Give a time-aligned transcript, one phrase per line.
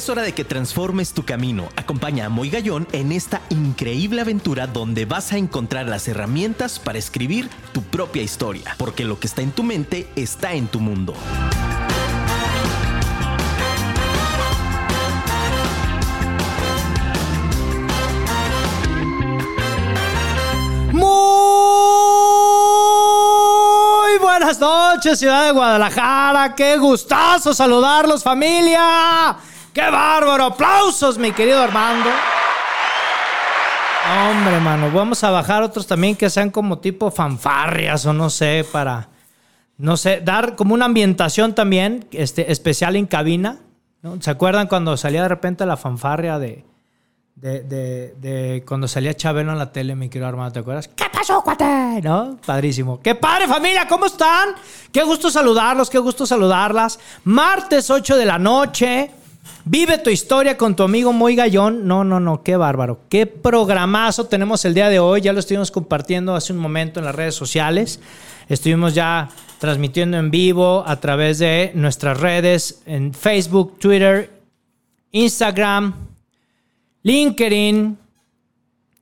[0.00, 1.68] Es hora de que transformes tu camino.
[1.76, 6.98] Acompaña a Moy Gallón en esta increíble aventura donde vas a encontrar las herramientas para
[6.98, 11.14] escribir tu propia historia, porque lo que está en tu mente está en tu mundo.
[24.20, 26.54] Buenas noches, ciudad de Guadalajara.
[26.54, 29.36] Qué gustazo saludarlos, familia.
[29.72, 30.44] ¡Qué bárbaro!
[30.46, 32.10] ¡Aplausos, mi querido Armando!
[34.28, 38.66] Hombre, mano, vamos a bajar otros también que sean como tipo fanfarrias o no sé,
[38.72, 39.08] para,
[39.78, 43.60] no sé, dar como una ambientación también este, especial en cabina.
[44.02, 44.20] ¿no?
[44.20, 46.64] ¿Se acuerdan cuando salía de repente la fanfarria de,
[47.36, 50.52] de, de, de cuando salía Chabelo en la tele, mi querido Armando?
[50.52, 50.88] ¿Te acuerdas?
[50.88, 52.00] ¿Qué pasó, cuate?
[52.02, 52.38] ¿No?
[52.44, 53.00] Padrísimo.
[53.00, 53.86] ¡Qué padre, familia!
[53.86, 54.48] ¿Cómo están?
[54.90, 56.98] Qué gusto saludarlos, qué gusto saludarlas.
[57.24, 59.10] Martes 8 de la noche.
[59.64, 61.86] Vive tu historia con tu amigo Moy Gallón.
[61.86, 63.00] No, no, no, qué bárbaro.
[63.08, 65.20] Qué programazo tenemos el día de hoy.
[65.20, 68.00] Ya lo estuvimos compartiendo hace un momento en las redes sociales.
[68.48, 74.30] Estuvimos ya transmitiendo en vivo a través de nuestras redes en Facebook, Twitter,
[75.12, 75.94] Instagram,
[77.02, 77.98] LinkedIn,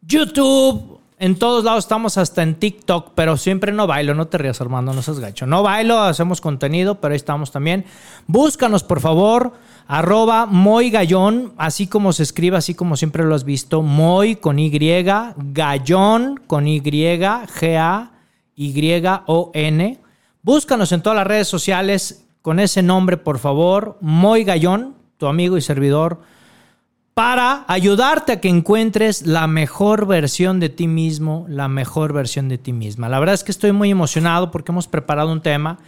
[0.03, 0.99] YouTube.
[1.21, 4.93] En todos lados estamos hasta en TikTok, pero siempre no bailo, no te rías Armando,
[4.93, 5.47] no seas gacho.
[5.47, 7.85] No bailo, hacemos contenido, pero ahí estamos también.
[8.27, 9.53] Búscanos por favor,
[9.89, 14.59] arroba Moy Gallón, así como se escribe, así como siempre lo has visto, Moy con
[14.59, 17.49] Y, Gallón con Y, G-A-Y-O-N.
[20.43, 25.57] Búscanos en todas las redes sociales con ese nombre, por favor, Moy Gallón, tu amigo
[25.57, 26.21] y servidor
[27.15, 32.59] para ayudarte a que encuentres la mejor versión de ti mismo, la mejor versión de
[32.59, 33.09] ti misma.
[33.09, 35.79] La verdad es que estoy muy emocionado porque hemos preparado un tema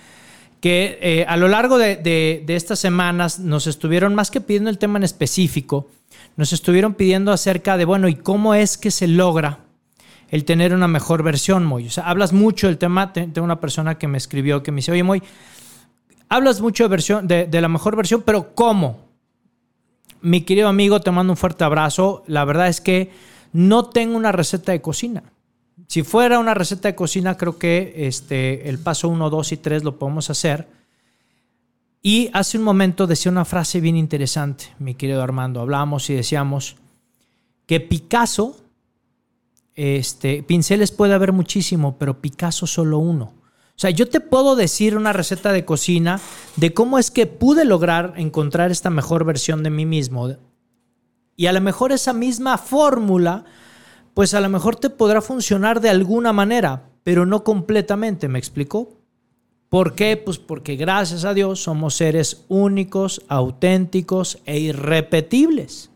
[0.61, 4.98] que eh, a lo largo de, estas semanas nos estuvieron, más que pidiendo el tema
[4.98, 5.88] en específico,
[6.37, 9.60] nos estuvieron pidiendo acerca de, bueno, ¿y cómo es que se logra
[10.31, 11.87] el tener una mejor versión, Moy?
[11.87, 14.93] O sea, hablas mucho del tema, tengo una persona que me escribió que me dice,
[14.93, 15.22] oye, Moy,
[16.28, 19.10] hablas mucho de, versión, de la mejor versión, pero ¿cómo?
[20.22, 22.22] mi querido amigo, te mando un fuerte abrazo.
[22.27, 23.10] La verdad es que
[23.53, 25.22] no tengo una receta de cocina.
[25.91, 29.83] Si fuera una receta de cocina, creo que este, el paso 1, 2 y 3
[29.83, 30.69] lo podemos hacer.
[32.01, 35.61] Y hace un momento decía una frase bien interesante, mi querido Armando.
[35.61, 36.77] Hablábamos y decíamos
[37.67, 38.56] que Picasso,
[39.75, 43.25] este, pinceles puede haber muchísimo, pero Picasso solo uno.
[43.25, 46.21] O sea, yo te puedo decir una receta de cocina
[46.55, 50.37] de cómo es que pude lograr encontrar esta mejor versión de mí mismo.
[51.34, 53.45] Y a lo mejor esa misma fórmula,
[54.20, 58.98] pues a lo mejor te podrá funcionar de alguna manera, pero no completamente, ¿me explico?
[59.70, 60.19] ¿Por qué?
[60.19, 65.88] Pues porque gracias a Dios somos seres únicos, auténticos e irrepetibles.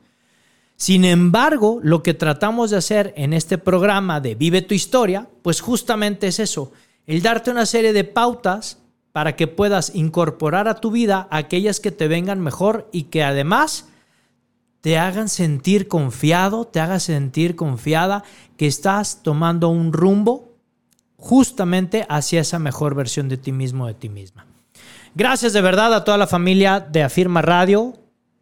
[0.75, 5.61] Sin embargo, lo que tratamos de hacer en este programa de Vive tu historia, pues
[5.61, 6.73] justamente es eso,
[7.07, 8.79] el darte una serie de pautas
[9.13, 13.89] para que puedas incorporar a tu vida aquellas que te vengan mejor y que además
[14.85, 18.23] te hagan sentir confiado, te hagan sentir confiada
[18.59, 20.59] que estás tomando un rumbo
[21.17, 24.45] justamente hacia esa mejor versión de ti mismo, de ti misma.
[25.15, 27.95] Gracias de verdad a toda la familia de Afirma Radio,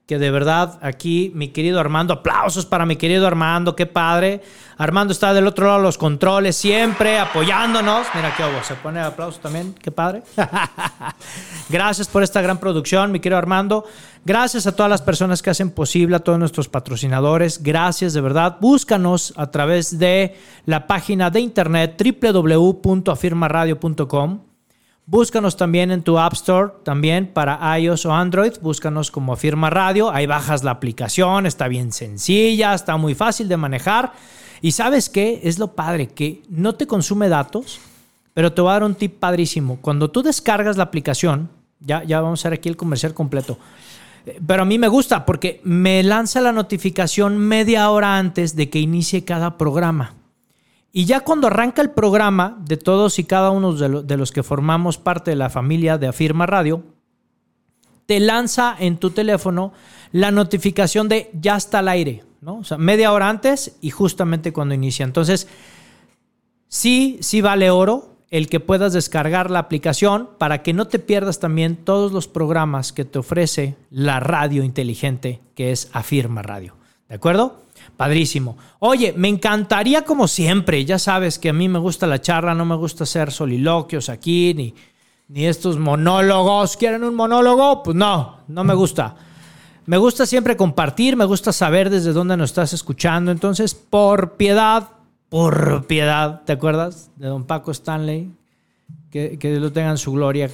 [0.06, 4.42] que de verdad aquí mi querido Armando, aplausos para mi querido Armando, qué padre.
[4.76, 8.06] Armando está del otro lado de los controles, siempre apoyándonos.
[8.14, 10.24] Mira qué obo, se pone aplauso también, qué padre.
[11.68, 13.84] Gracias por esta gran producción, mi querido Armando.
[14.24, 17.62] Gracias a todas las personas que hacen posible, a todos nuestros patrocinadores.
[17.62, 18.58] Gracias de verdad.
[18.60, 20.36] Búscanos a través de
[20.66, 24.51] la página de internet www.afirmaradio.com.
[25.04, 28.52] Búscanos también en tu App Store, también para iOS o Android.
[28.62, 30.10] Búscanos como Afirma Radio.
[30.10, 34.12] Ahí bajas la aplicación, está bien sencilla, está muy fácil de manejar.
[34.60, 35.40] Y sabes qué?
[35.42, 37.80] Es lo padre, que no te consume datos,
[38.32, 39.78] pero te voy a dar un tip padrísimo.
[39.80, 41.50] Cuando tú descargas la aplicación,
[41.80, 43.58] ya, ya vamos a hacer aquí el comercial completo.
[44.46, 48.78] Pero a mí me gusta porque me lanza la notificación media hora antes de que
[48.78, 50.14] inicie cada programa.
[50.92, 54.30] Y ya cuando arranca el programa de todos y cada uno de, lo, de, los
[54.30, 56.84] que formamos parte de la familia de Afirma Radio,
[58.04, 59.72] te lanza en tu teléfono
[60.10, 62.58] la notificación de ya está al aire, ¿no?
[62.58, 65.04] O sea, media hora antes y justamente cuando inicia.
[65.04, 65.48] Entonces,
[66.68, 71.38] sí, sí vale oro el que puedas descargar la aplicación para que no te pierdas
[71.38, 76.74] también todos los programas que te ofrece la radio inteligente que es Afirma Radio.
[77.08, 77.61] ¿De acuerdo?
[78.02, 78.56] Padrísimo.
[78.80, 82.64] Oye, me encantaría como siempre, ya sabes que a mí me gusta la charla, no
[82.64, 84.74] me gusta hacer soliloquios aquí, ni,
[85.28, 86.76] ni estos monólogos.
[86.76, 87.84] ¿Quieren un monólogo?
[87.84, 89.14] Pues no, no me gusta.
[89.86, 93.30] Me gusta siempre compartir, me gusta saber desde dónde nos estás escuchando.
[93.30, 94.88] Entonces, por piedad,
[95.28, 98.32] por piedad, ¿te acuerdas de don Paco Stanley?
[99.12, 100.50] Que, que lo tengan su gloria.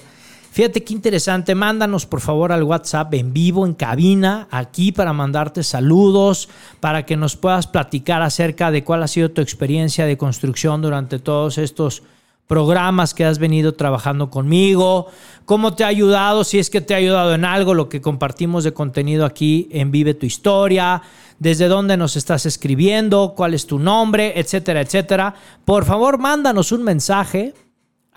[0.51, 1.55] Fíjate qué interesante.
[1.55, 6.49] Mándanos por favor al WhatsApp en vivo, en cabina, aquí para mandarte saludos,
[6.81, 11.19] para que nos puedas platicar acerca de cuál ha sido tu experiencia de construcción durante
[11.19, 12.03] todos estos
[12.49, 15.09] programas que has venido trabajando conmigo,
[15.45, 18.65] cómo te ha ayudado, si es que te ha ayudado en algo lo que compartimos
[18.65, 21.03] de contenido aquí en Vive tu Historia,
[21.39, 25.35] desde dónde nos estás escribiendo, cuál es tu nombre, etcétera, etcétera.
[25.67, 27.55] Por favor, mándanos un mensaje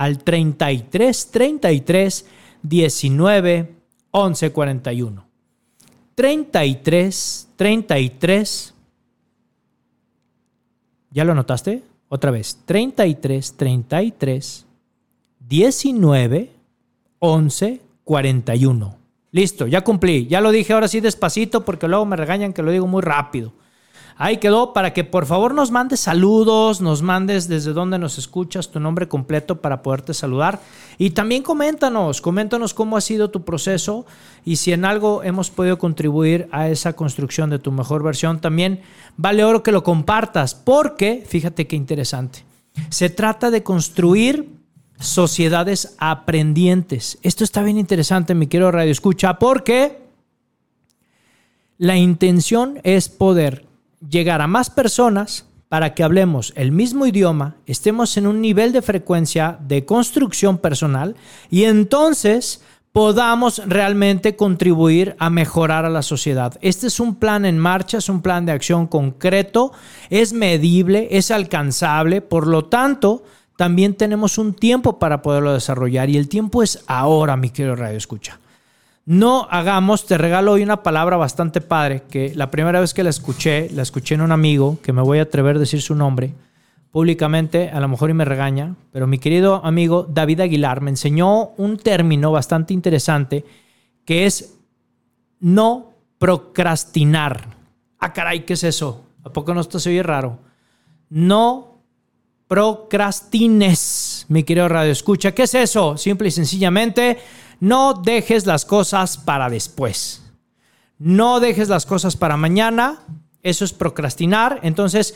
[0.02, 2.26] al 33 33
[2.64, 3.76] 19
[4.10, 5.28] 11 41.
[6.16, 8.74] 33 33
[11.12, 11.84] ¿Ya lo notaste?
[12.10, 12.58] Otra vez.
[12.66, 14.66] 33 33
[15.40, 16.52] 19
[17.20, 18.98] 11 41.
[19.32, 20.26] Listo, ya cumplí.
[20.26, 23.54] Ya lo dije ahora sí despacito porque luego me regañan que lo digo muy rápido.
[24.18, 28.70] Ahí quedó para que por favor nos mandes saludos, nos mandes desde dónde nos escuchas,
[28.70, 30.60] tu nombre completo para poderte saludar.
[30.98, 34.06] Y también coméntanos, coméntanos cómo ha sido tu proceso
[34.46, 38.40] y si en algo hemos podido contribuir a esa construcción de tu mejor versión.
[38.40, 38.82] También
[39.18, 42.46] vale oro que lo compartas porque, fíjate qué interesante,
[42.90, 44.50] se trata de construir
[45.00, 47.18] sociedades aprendientes.
[47.24, 50.02] Esto está bien interesante, mi querido Radio Escucha, porque
[51.78, 53.71] la intención es poder
[54.08, 58.82] llegar a más personas para que hablemos el mismo idioma, estemos en un nivel de
[58.82, 61.16] frecuencia de construcción personal
[61.50, 62.62] y entonces
[62.92, 66.58] podamos realmente contribuir a mejorar a la sociedad.
[66.60, 69.72] Este es un plan en marcha, es un plan de acción concreto,
[70.10, 73.24] es medible, es alcanzable, por lo tanto,
[73.56, 77.98] también tenemos un tiempo para poderlo desarrollar y el tiempo es ahora, mi querido Radio
[77.98, 78.41] Escucha.
[79.12, 83.10] No hagamos, te regalo hoy una palabra bastante padre, que la primera vez que la
[83.10, 86.34] escuché, la escuché en un amigo, que me voy a atrever a decir su nombre
[86.92, 91.50] públicamente, a lo mejor y me regaña, pero mi querido amigo David Aguilar me enseñó
[91.58, 93.44] un término bastante interesante
[94.06, 94.54] que es
[95.42, 97.48] no procrastinar.
[98.00, 99.04] Ah, caray, ¿qué es eso?
[99.26, 100.40] ¿A poco no esto se oye raro?
[101.10, 101.82] No
[102.48, 105.34] procrastines, mi querido Radio Escucha.
[105.34, 105.98] ¿Qué es eso?
[105.98, 107.18] Simple y sencillamente
[107.62, 110.24] no dejes las cosas para después.
[110.98, 113.02] No dejes las cosas para mañana.
[113.44, 114.60] Eso es procrastinar.
[114.64, 115.14] Entonces,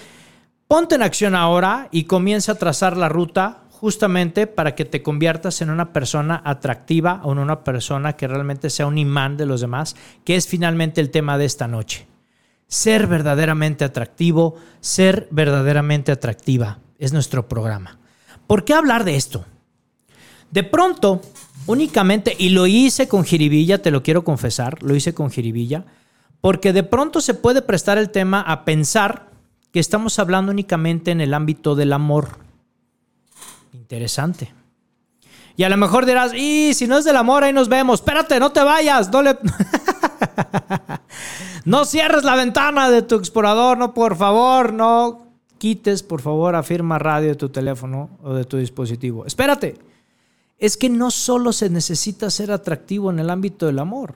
[0.68, 5.62] ponte en acción ahora y comienza a trazar la ruta justamente para que te conviertas
[5.62, 9.62] en una persona atractiva o en una persona que realmente sea un imán de los
[9.62, 12.06] demás, que es finalmente el tema de esta noche.
[12.68, 17.98] Ser verdaderamente atractivo, ser verdaderamente atractiva es nuestro programa.
[18.46, 19.46] ¿Por qué hablar de esto?
[20.52, 21.22] De pronto,
[21.68, 25.86] únicamente, y lo hice con jiribilla, te lo quiero confesar, lo hice con jiribilla,
[26.42, 29.30] porque de pronto se puede prestar el tema a pensar
[29.72, 32.30] que estamos hablando únicamente en el ámbito del amor.
[33.74, 34.54] Interesante.
[35.58, 38.02] Y a lo mejor dirás, y si no es del amor, ahí nos vemos.
[38.02, 39.10] Espérate, no te vayas.
[39.12, 39.38] No, le...
[41.66, 45.28] no cierres la ventana de tu explorador, no, por favor, no
[45.58, 49.26] quites, por favor, afirma radio de tu teléfono o de tu dispositivo.
[49.26, 49.95] Espérate
[50.57, 54.15] es que no solo se necesita ser atractivo en el ámbito del amor.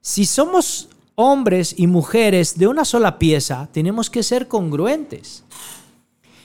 [0.00, 5.44] Si somos hombres y mujeres de una sola pieza, tenemos que ser congruentes.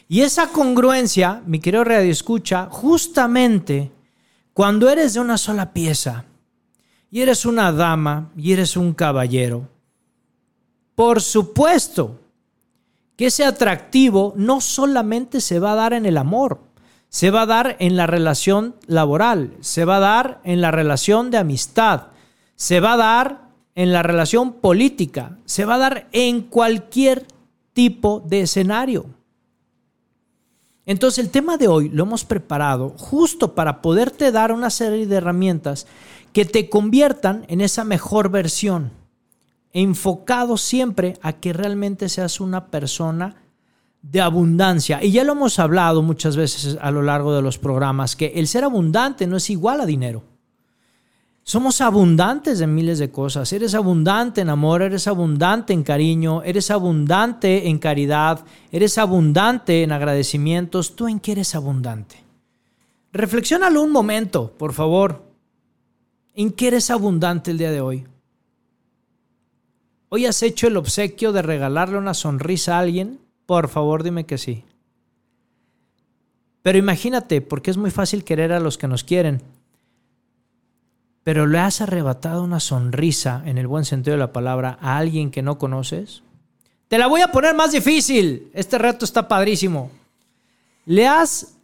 [0.08, 3.92] Y esa congruencia, mi querido Radio Escucha, justamente
[4.54, 6.26] cuando eres de una sola pieza
[7.10, 9.70] y eres una dama y eres un caballero,
[10.96, 12.20] por supuesto
[13.16, 16.60] que ese atractivo no solamente se va a dar en el amor,
[17.12, 21.30] se va a dar en la relación laboral, se va a dar en la relación
[21.30, 22.08] de amistad,
[22.56, 27.28] se va a dar en la relación política, se va a dar en cualquier
[27.74, 29.08] tipo de escenario.
[30.86, 35.18] Entonces el tema de hoy lo hemos preparado justo para poderte dar una serie de
[35.18, 35.88] herramientas
[36.32, 38.90] que te conviertan en esa mejor versión,
[39.74, 43.36] enfocado siempre a que realmente seas una persona
[44.02, 45.04] de abundancia.
[45.04, 48.48] Y ya lo hemos hablado muchas veces a lo largo de los programas, que el
[48.48, 50.24] ser abundante no es igual a dinero.
[51.44, 53.52] Somos abundantes en miles de cosas.
[53.52, 59.92] Eres abundante en amor, eres abundante en cariño, eres abundante en caridad, eres abundante en
[59.92, 60.96] agradecimientos.
[60.96, 62.24] ¿Tú en qué eres abundante?
[63.12, 65.24] Reflexiónalo un momento, por favor.
[66.36, 68.06] ¿En qué eres abundante el día de hoy?
[70.10, 73.20] ¿Hoy has hecho el obsequio de regalarle una sonrisa a alguien?
[73.52, 74.64] Por favor, dime que sí.
[76.62, 79.42] Pero imagínate, porque es muy fácil querer a los que nos quieren.
[81.24, 85.32] pero le has arrebatado una sonrisa, en el buen sentido de la palabra, a alguien
[85.32, 86.24] que no conoces?
[86.88, 88.50] Te la voy a poner más difícil.
[88.54, 89.92] Este reto está padrísimo.
[90.86, 91.58] ¿Le has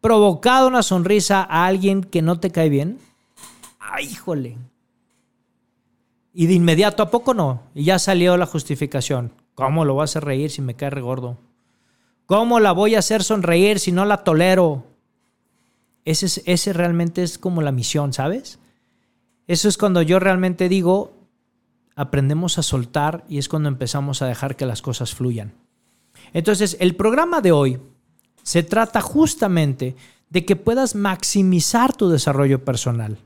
[0.00, 2.98] provocado una sonrisa a alguien que no te cae bien?
[3.78, 4.56] ¡Ay, híjole!
[6.34, 7.62] Y de inmediato, ¿a poco no?
[7.72, 9.30] Y ya salió la justificación.
[9.58, 11.36] ¿Cómo lo vas a hacer reír si me cae regordo?
[12.26, 14.84] ¿Cómo la voy a hacer sonreír si no la tolero?
[16.04, 18.60] Ese, ese realmente es como la misión, ¿sabes?
[19.48, 21.12] Eso es cuando yo realmente digo,
[21.96, 25.54] aprendemos a soltar y es cuando empezamos a dejar que las cosas fluyan.
[26.32, 27.80] Entonces, el programa de hoy
[28.44, 29.96] se trata justamente
[30.30, 33.18] de que puedas maximizar tu desarrollo personal.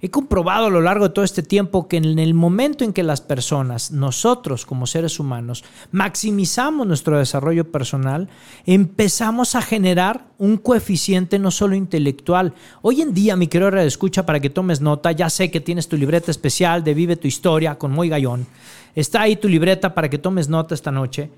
[0.00, 3.02] He comprobado a lo largo de todo este tiempo que en el momento en que
[3.02, 8.28] las personas, nosotros como seres humanos, maximizamos nuestro desarrollo personal,
[8.64, 12.54] empezamos a generar un coeficiente no solo intelectual.
[12.80, 15.96] Hoy en día, mi querido escucha para que tomes nota, ya sé que tienes tu
[15.96, 18.46] libreta especial de Vive tu historia con Muy Gallón.
[18.94, 21.30] Está ahí tu libreta para que tomes nota esta noche.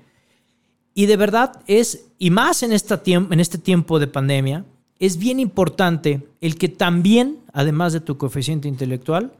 [0.93, 4.65] Y de verdad es, y más en este tiempo de pandemia,
[5.01, 9.33] es bien importante el que también, además de tu coeficiente intelectual,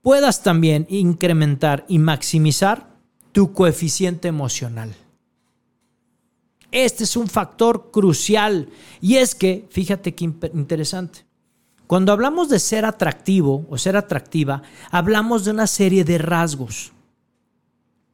[0.00, 2.88] puedas también incrementar y maximizar
[3.30, 4.94] tu coeficiente emocional.
[6.70, 8.70] Este es un factor crucial
[9.02, 11.26] y es que, fíjate qué interesante,
[11.86, 16.90] cuando hablamos de ser atractivo o ser atractiva, hablamos de una serie de rasgos.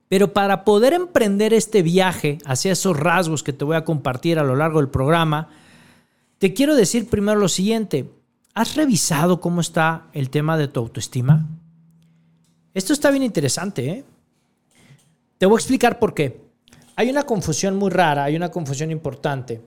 [0.09, 4.43] Pero para poder emprender este viaje hacia esos rasgos que te voy a compartir a
[4.43, 5.49] lo largo del programa,
[6.39, 8.11] te quiero decir primero lo siguiente.
[8.55, 11.47] ¿Has revisado cómo está el tema de tu autoestima?
[12.75, 13.89] Esto está bien interesante.
[13.89, 14.05] ¿eh?
[15.39, 16.41] Te voy a explicar por qué.
[16.97, 19.61] Hay una confusión muy rara, hay una confusión importante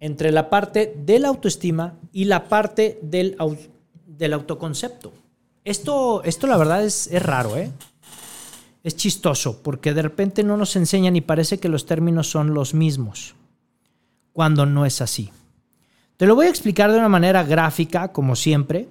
[0.00, 5.12] entre la parte de la autoestima y la parte del, autoconcepto.
[5.64, 7.70] Esto, esto la verdad es, es raro, ¿eh?
[8.82, 12.74] Es chistoso porque de repente no nos enseñan y parece que los términos son los
[12.74, 13.36] mismos,
[14.32, 15.30] cuando no es así.
[16.22, 18.88] Te lo voy a explicar de una manera gráfica, como siempre,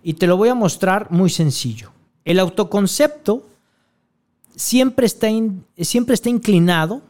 [0.00, 1.90] y te lo voy a mostrar muy sencillo.
[2.24, 3.48] El autoconcepto
[4.54, 5.26] siempre está,
[5.78, 7.02] siempre está inclinado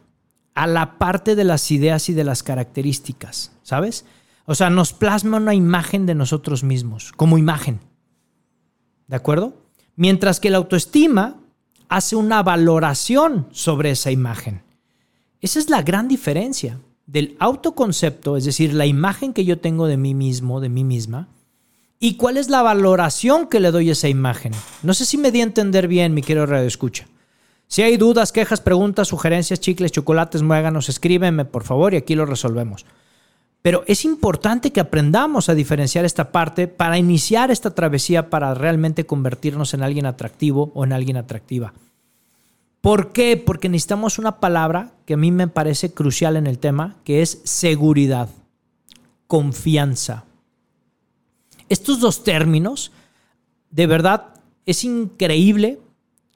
[0.55, 4.05] a la parte de las ideas y de las características, ¿sabes?
[4.45, 7.79] O sea, nos plasma una imagen de nosotros mismos, como imagen.
[9.05, 9.53] ¿De acuerdo?
[9.95, 11.35] Mientras que la autoestima
[11.89, 14.63] hace una valoración sobre esa imagen.
[15.41, 16.79] Esa es la gran diferencia
[17.11, 21.27] del autoconcepto, es decir, la imagen que yo tengo de mí mismo, de mí misma,
[21.99, 24.53] y cuál es la valoración que le doy a esa imagen.
[24.83, 27.07] No sé si me di a entender bien, mi querido Radio Escucha.
[27.67, 32.27] Si hay dudas, quejas, preguntas, sugerencias, chicles, chocolates, muéganos, escríbeme, por favor, y aquí lo
[32.27, 32.85] resolvemos.
[33.63, 39.07] Pero es importante que aprendamos a diferenciar esta parte para iniciar esta travesía para realmente
[39.07, 41.73] convertirnos en alguien atractivo o en alguien atractiva.
[42.81, 43.35] ¿Por qué?
[43.37, 47.41] Porque necesitamos una palabra que a mí me parece crucial en el tema, que es
[47.43, 48.29] seguridad,
[49.27, 50.25] confianza.
[51.67, 52.91] Estos dos términos,
[53.69, 54.33] de verdad,
[54.65, 55.79] es increíble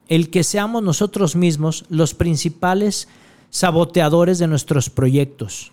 [0.08, 3.08] el que seamos nosotros mismos los principales
[3.50, 5.72] saboteadores de nuestros proyectos.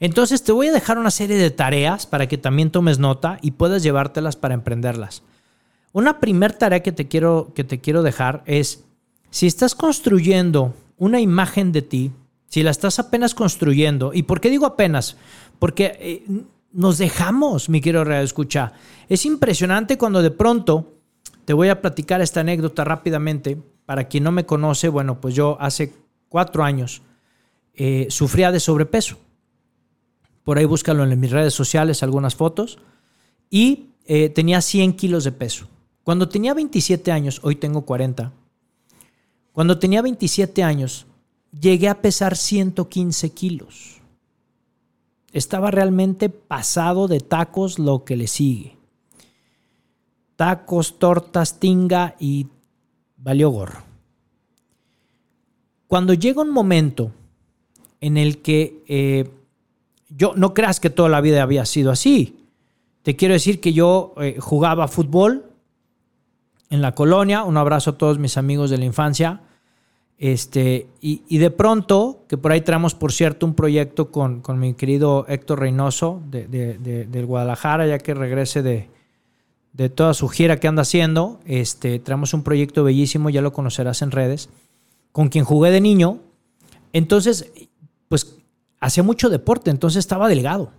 [0.00, 3.52] Entonces te voy a dejar una serie de tareas para que también tomes nota y
[3.52, 5.22] puedas llevártelas para emprenderlas.
[5.92, 8.84] Una primera tarea que te quiero, que te quiero dejar es
[9.34, 12.12] si estás construyendo una imagen de ti,
[12.46, 15.16] si la estás apenas construyendo, ¿y por qué digo apenas?
[15.58, 16.24] Porque eh,
[16.70, 18.74] nos dejamos, mi querido Radio Escucha.
[19.08, 21.00] Es impresionante cuando de pronto
[21.46, 23.58] te voy a platicar esta anécdota rápidamente.
[23.86, 25.92] Para quien no me conoce, bueno, pues yo hace
[26.28, 27.02] cuatro años
[27.74, 29.18] eh, sufría de sobrepeso.
[30.44, 32.78] Por ahí búscalo en mis redes sociales, algunas fotos.
[33.50, 35.66] Y eh, tenía 100 kilos de peso.
[36.04, 38.30] Cuando tenía 27 años, hoy tengo 40,
[39.54, 41.06] cuando tenía 27 años,
[41.52, 44.00] llegué a pesar 115 kilos.
[45.32, 48.76] Estaba realmente pasado de tacos lo que le sigue.
[50.34, 52.48] Tacos, tortas, tinga y
[53.16, 53.84] valió gorro.
[55.86, 57.12] Cuando llega un momento
[58.00, 59.30] en el que eh,
[60.08, 62.40] yo no creas que toda la vida había sido así.
[63.02, 65.53] Te quiero decir que yo eh, jugaba fútbol,
[66.70, 67.44] en la colonia.
[67.44, 69.40] Un abrazo a todos mis amigos de la infancia.
[70.18, 75.26] Este, y, de pronto, que por ahí traemos, por cierto, un proyecto con, mi querido
[75.28, 76.46] Héctor Reynoso de,
[77.08, 81.40] del Guadalajara, ya que regrese de, toda su gira que anda haciendo.
[81.44, 84.48] Este, traemos un proyecto bellísimo, ya lo conocerás en redes,
[85.12, 86.20] con quien jugué de niño.
[86.92, 87.50] Entonces,
[88.08, 88.38] pues
[88.80, 90.70] hacía mucho deporte, entonces estaba delgado.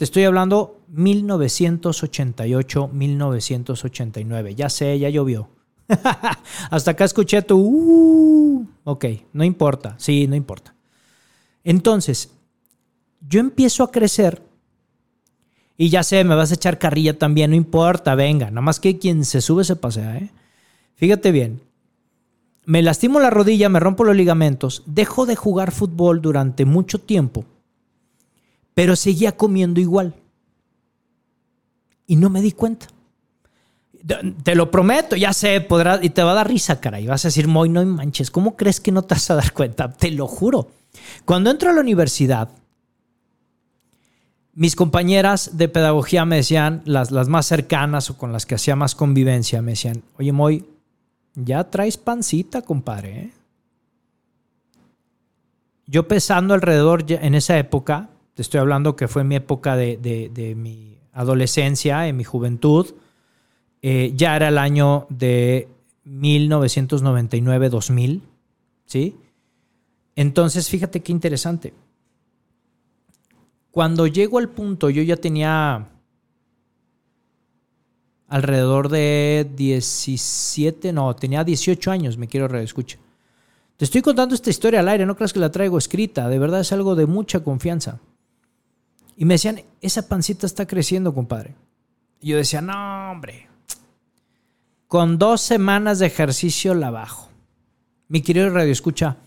[0.00, 4.54] Te estoy hablando 1988, 1989.
[4.54, 5.50] Ya sé, ya llovió.
[6.70, 7.58] Hasta acá escuché tu...
[7.58, 9.04] Uh, ok,
[9.34, 9.96] no importa.
[9.98, 10.74] Sí, no importa.
[11.64, 12.30] Entonces,
[13.28, 14.42] yo empiezo a crecer
[15.76, 18.98] y ya sé, me vas a echar carrilla también, no importa, venga, nada más que
[18.98, 20.16] quien se sube se pasea.
[20.16, 20.30] ¿eh?
[20.94, 21.60] Fíjate bien,
[22.64, 27.44] me lastimo la rodilla, me rompo los ligamentos, dejo de jugar fútbol durante mucho tiempo,
[28.80, 30.14] pero seguía comiendo igual.
[32.06, 32.86] Y no me di cuenta.
[34.42, 37.22] Te lo prometo, ya sé, podrás, y te va a dar risa, cara, y vas
[37.26, 39.92] a decir, Moy, no manches, ¿cómo crees que no te vas a dar cuenta?
[39.92, 40.70] Te lo juro.
[41.26, 42.48] Cuando entro a la universidad,
[44.54, 48.76] mis compañeras de pedagogía me decían, las, las más cercanas o con las que hacía
[48.76, 50.64] más convivencia, me decían, oye, Moy,
[51.34, 53.18] ya traes pancita, compadre.
[53.18, 53.30] ¿eh?
[55.86, 58.08] Yo pesando alrededor en esa época,
[58.40, 62.86] te estoy hablando que fue mi época de, mi adolescencia, en mi juventud,
[63.82, 65.68] eh, ya era el año de
[66.06, 68.22] 1999-2000,
[68.86, 69.14] ¿sí?
[70.16, 71.74] Entonces, fíjate qué interesante.
[73.70, 75.88] Cuando llego al punto, yo ya tenía
[78.26, 83.00] alrededor de 17, no, tenía 18 años, me quiero reescuchar.
[83.76, 86.60] Te estoy contando esta historia al aire, no creas que la traigo escrita, de verdad
[86.60, 88.00] es algo de mucha confianza.
[89.20, 91.54] Y me decían, esa pancita está creciendo, compadre.
[92.22, 93.50] Y yo decía, no, hombre,
[94.88, 97.28] con dos semanas de ejercicio la bajo.
[98.08, 99.18] Mi querido radio escucha,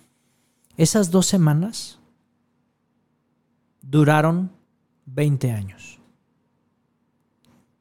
[0.77, 1.99] esas dos semanas
[3.83, 4.51] duraron
[5.05, 5.99] 20 años.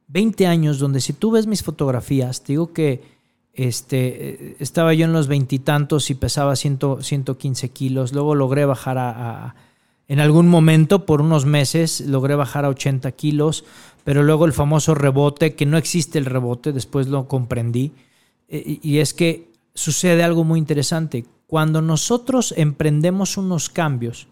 [0.09, 3.02] 20 años donde si tú ves mis fotografías, te digo que
[3.54, 9.54] este, estaba yo en los veintitantos y, pesaba 115 kilos, luego logré bajar a,
[10.09, 13.65] en algún momento, por unos meses, logré bajar a 80 kilos,
[14.05, 17.93] pero luego el famoso rebote, que no existe el rebote, después lo comprendí,
[18.49, 21.25] e, y es que sucede algo muy interesante.
[21.47, 24.29] Cuando nosotros emprendemos unos cambios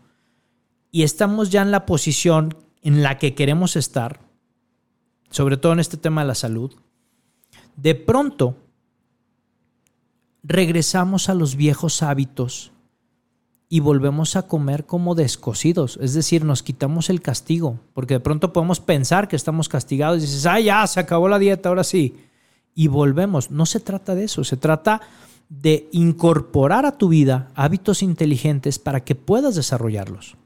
[0.90, 4.20] y estamos ya en la posición en la que queremos estar,
[5.30, 6.72] sobre todo en este tema de la salud,
[7.76, 8.56] de pronto
[10.42, 12.72] regresamos a los viejos hábitos
[13.70, 15.98] y volvemos a comer como descosidos.
[16.02, 20.22] Es decir, nos quitamos el castigo, porque de pronto podemos pensar que estamos castigados y
[20.22, 22.16] dices, ah, ya, se acabó la dieta, ahora sí.
[22.74, 23.50] Y volvemos.
[23.50, 25.00] No se trata de eso, se trata
[25.48, 30.36] de incorporar a tu vida hábitos inteligentes para que puedas desarrollarlos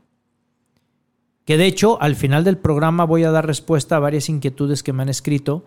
[1.45, 4.93] que de hecho al final del programa voy a dar respuesta a varias inquietudes que
[4.93, 5.65] me han escrito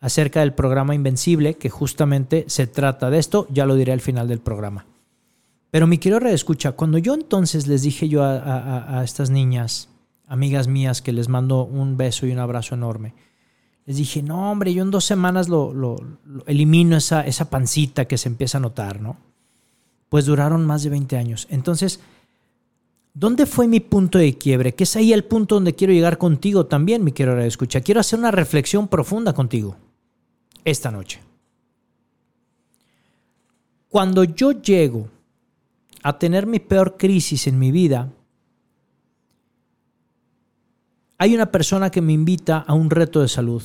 [0.00, 4.28] acerca del programa Invencible, que justamente se trata de esto, ya lo diré al final
[4.28, 4.86] del programa.
[5.70, 9.88] Pero mi querido escucha, cuando yo entonces les dije yo a, estas niñas,
[10.26, 13.14] amigas mías, que les mando un beso y un abrazo enorme,
[13.86, 15.96] les dije, no hombre, yo en dos semanas lo, lo
[16.46, 19.16] elimino esa, esa pancita que se empieza a notar, ¿no?
[20.08, 21.46] Pues duraron más de 20 años.
[21.50, 22.00] Entonces,
[23.12, 24.74] ¿Dónde fue mi punto de quiebre?
[24.74, 27.80] Que es ahí el punto donde quiero llegar contigo también, mi querido escucha.
[27.80, 29.76] Quiero hacer una reflexión profunda contigo
[30.64, 31.20] esta noche.
[33.88, 35.08] Cuando yo llego
[36.02, 38.12] a tener mi peor crisis en mi vida,
[41.18, 43.62] hay una persona que me invita a un reto de salud.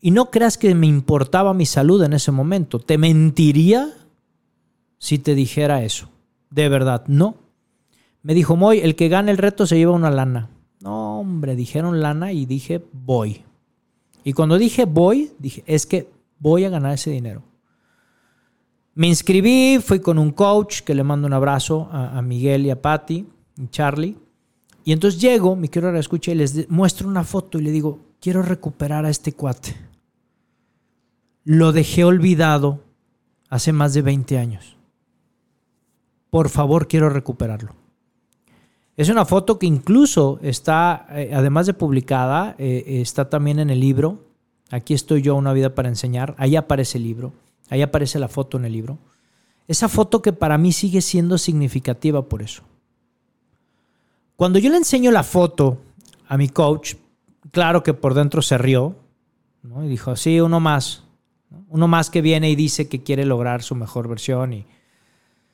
[0.00, 2.78] Y no creas que me importaba mi salud en ese momento.
[2.78, 3.92] Te mentiría
[4.98, 6.08] si te dijera eso.
[6.50, 7.36] De verdad, no.
[8.22, 10.50] Me dijo, Moy, el que gane el reto se lleva una lana.
[10.84, 13.42] No, hombre, dijeron lana y dije, voy.
[14.22, 17.42] Y cuando dije voy, dije, es que voy a ganar ese dinero.
[18.94, 22.80] Me inscribí, fui con un coach que le mando un abrazo a, Miguel y a
[22.80, 23.26] Patty
[23.56, 24.16] y Charlie.
[24.84, 28.42] Y entonces llego, mi quiero escucha y les muestro una foto y le digo, quiero
[28.42, 29.74] recuperar a este cuate.
[31.44, 32.80] Lo dejé olvidado
[33.48, 34.76] hace más de 20 años.
[36.30, 37.74] Por favor, quiero recuperarlo.
[38.96, 43.80] Es una foto que incluso está, eh, además de publicada, eh, está también en el
[43.80, 44.24] libro.
[44.70, 46.34] Aquí estoy yo, Una vida para enseñar.
[46.38, 47.32] Ahí aparece el libro.
[47.70, 48.98] Ahí aparece la foto en el libro.
[49.66, 52.62] Esa foto que para mí sigue siendo significativa por eso.
[54.36, 55.78] Cuando yo le enseño la foto
[56.28, 56.94] a mi coach,
[57.50, 58.96] claro que por dentro se rió
[59.82, 61.04] y dijo, sí, uno más.
[61.68, 64.66] Uno más que viene y dice que quiere lograr su mejor versión y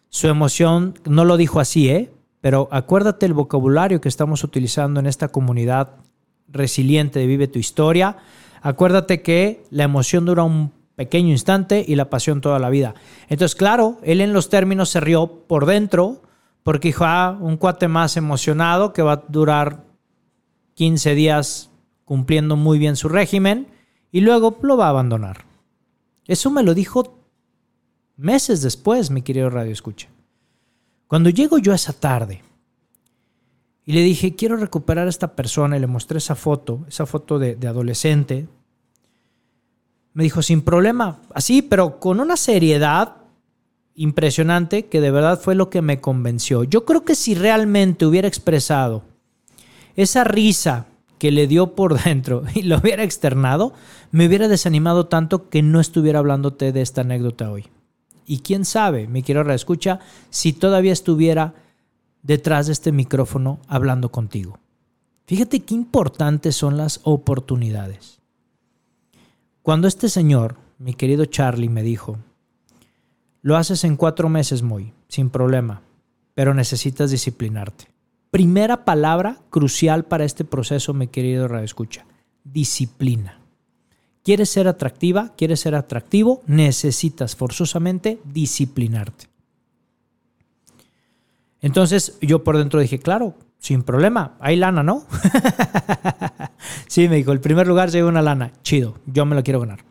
[0.09, 2.11] su emoción, no lo dijo así, ¿eh?
[2.41, 5.97] Pero acuérdate el vocabulario que estamos utilizando en esta comunidad
[6.49, 8.17] resiliente de Vive tu Historia.
[8.63, 12.95] Acuérdate que la emoción dura un pequeño instante y la pasión toda la vida.
[13.31, 16.21] Entonces, claro, él en los términos se rió por dentro
[16.63, 19.87] porque dijo, ah, un cuate más emocionado que va a durar
[20.75, 21.71] 15 días
[22.05, 23.69] cumpliendo muy bien su régimen
[24.13, 25.47] y luego lo va a abandonar.
[26.27, 27.19] Eso me lo dijo
[28.19, 30.11] meses después, mi querido Radio Escucha.
[31.07, 32.43] Cuando llego yo esa tarde
[33.87, 37.39] y le dije, quiero recuperar a esta persona y le mostré esa foto, esa foto
[37.39, 38.49] de, de adolescente,
[40.13, 43.17] me dijo, sin problema, así, pero con una seriedad
[43.95, 46.65] impresionante que de verdad fue lo que me convenció.
[46.65, 49.03] Yo creo que si realmente hubiera expresado
[49.97, 50.87] esa risa
[51.19, 53.73] que le dio por dentro y lo hubiera externado,
[54.11, 57.67] me hubiera desanimado tanto que no estuviera hablándote de esta anécdota hoy.
[58.27, 61.55] Y quién sabe, mi quiero reescucha, si todavía estuviera
[62.23, 64.59] detrás de este micrófono hablando contigo.
[65.27, 68.20] Fíjate qué importantes son las oportunidades.
[69.63, 72.19] Cuando este señor, mi querido Charlie, me dijo,
[73.43, 75.83] lo haces en cuatro meses, muy, sin problema,
[76.35, 77.89] pero necesitas disciplinarte.
[78.31, 82.07] Primera palabra crucial para este proceso, mi querido Radio Escucha,
[82.45, 83.41] disciplina.
[84.23, 85.35] ¿Quieres ser atractiva?
[85.37, 86.43] ¿Quieres ser atractivo?
[86.47, 89.27] Necesitas forzosamente disciplinarte.
[91.61, 95.05] Entonces yo por dentro dije, claro, sin problema, hay lana, ¿no?
[96.89, 99.85] sí, me dijo, el primer lugar llega una lana, chido, yo me lo quiero ganar.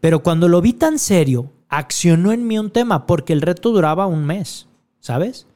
[0.00, 4.06] Pero cuando lo vi tan serio, accionó en mí un tema, porque el reto duraba
[4.06, 4.68] un mes,
[5.00, 5.46] ¿sabes?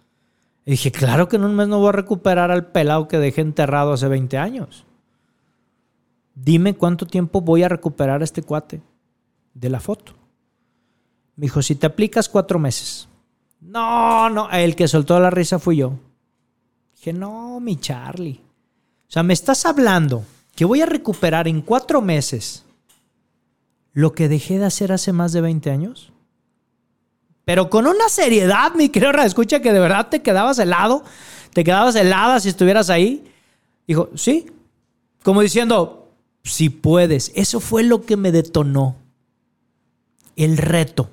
[0.67, 3.41] Y dije, claro que en un mes no voy a recuperar al pelado que dejé
[3.41, 4.85] enterrado hace 20 años.
[6.35, 8.83] Dime cuánto tiempo voy a recuperar este cuate
[9.55, 10.13] de la foto.
[11.35, 13.09] Me dijo, si te aplicas cuatro meses.
[13.61, 15.95] No, no, el que soltó la risa fui yo.
[16.99, 18.41] Dije, no, mi Charlie.
[19.09, 22.65] O sea, me estás hablando que voy a recuperar en cuatro meses
[23.93, 26.13] lo que dejé de hacer hace más de 20 años.
[27.45, 31.05] Pero con una seriedad, mi querido escucha que de verdad te quedabas helado,
[31.55, 33.25] te quedabas helada si estuvieras ahí.
[33.87, 34.47] Dijo, sí.
[35.23, 36.09] Como diciendo,
[36.43, 37.33] si puedes.
[37.35, 38.97] Eso fue lo que me detonó.
[40.37, 41.11] El reto.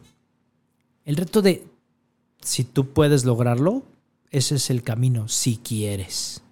[1.06, 1.66] El reto de,
[2.42, 3.84] si tú puedes lograrlo,
[4.38, 6.44] ese es el camino, si quieres.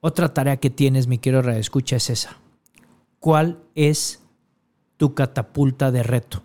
[0.00, 2.38] Otra tarea que tienes, mi querido escucha es esa.
[3.20, 4.22] ¿Cuál es
[4.96, 6.42] tu catapulta de reto?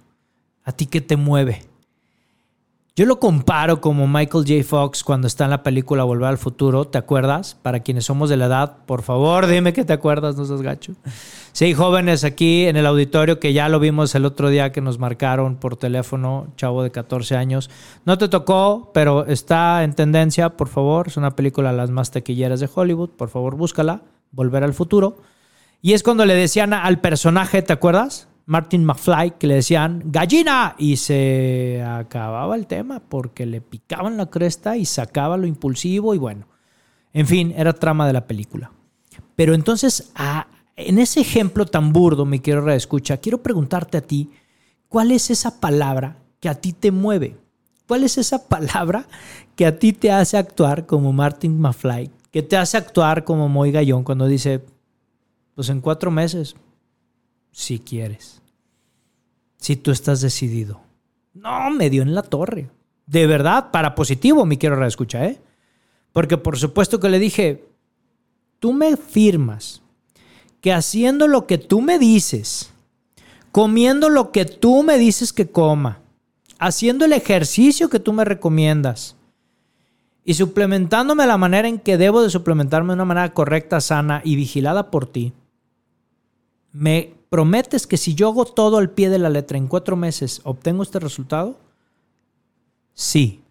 [0.64, 1.66] ¿A ti qué te mueve?
[2.96, 4.64] Yo lo comparo como Michael J.
[4.64, 7.58] Fox cuando está en la película Volver al Futuro, ¿te acuerdas?
[7.60, 10.94] Para quienes somos de la edad, por favor, dime que te acuerdas, no seas gacho.
[11.54, 15.00] Sí, jóvenes aquí en el auditorio que ya lo vimos el otro día que nos
[15.00, 17.72] marcaron por teléfono, chavo de 14 años.
[18.06, 21.08] No te tocó, pero está en tendencia, por favor.
[21.08, 25.18] Es una película de las más taquilleras de Hollywood, por favor, búscala, Volver al Futuro.
[25.82, 28.28] Y es cuando le decían al personaje, ¿te acuerdas?
[28.46, 34.30] Martin McFly, que le decían gallina y se acababa el tema porque le picaban la
[34.30, 36.48] cresta y sacaba lo impulsivo y bueno,
[37.14, 38.72] en fin, era trama de la película.
[39.36, 40.12] Pero entonces,
[40.76, 44.30] en ese ejemplo tan burdo, mi quiero reescucha, quiero preguntarte a ti,
[44.90, 47.38] ¿cuál es esa palabra que a ti te mueve?
[47.88, 49.08] ¿Cuál es esa palabra
[49.56, 52.12] que a ti te hace actuar como Martin McFly?
[52.32, 54.64] Que te hace actuar como Moy Gallón cuando dice,
[55.56, 56.56] pues en cuatro meses,
[57.54, 58.42] si quieres.
[59.58, 60.82] Si tú estás decidido.
[61.34, 62.70] No, me dio en la torre.
[63.06, 65.42] De verdad, para positivo, mi quiero reescuchar, ¿eh?
[66.12, 67.66] Porque por supuesto que le dije,
[68.60, 69.82] tú me firmas
[70.62, 72.72] que haciendo lo que tú me dices,
[73.52, 76.00] comiendo lo que tú me dices que coma,
[76.60, 79.16] haciendo el ejercicio que tú me recomiendas
[80.24, 84.36] y suplementándome la manera en que debo de suplementarme de una manera correcta, sana y
[84.36, 85.34] vigilada por ti,
[86.72, 90.40] ¿me prometes que si yo hago todo al pie de la letra en cuatro meses,
[90.44, 91.60] obtengo este resultado?
[92.94, 93.42] Sí.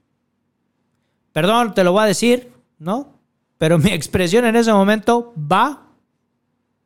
[1.33, 3.19] Perdón, te lo voy a decir, ¿no?
[3.59, 5.89] Pero mi expresión en ese momento, va,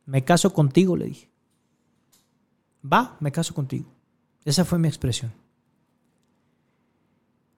[0.07, 1.29] me caso contigo, le dije.
[2.91, 3.85] Va, me caso contigo.
[4.43, 5.31] Esa fue mi expresión.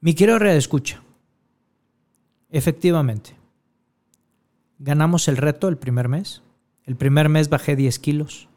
[0.01, 1.01] Mi quiero escucha.
[2.49, 3.37] Efectivamente.
[4.79, 6.41] Ganamos el reto el primer mes.
[6.83, 8.48] El primer mes bajé 10 kilos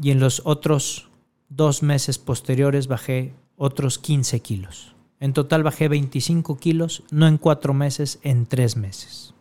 [0.00, 1.08] y en los otros
[1.48, 4.94] dos meses posteriores bajé otros 15 kilos.
[5.20, 9.34] En total bajé 25 kilos, no en cuatro meses, en tres meses.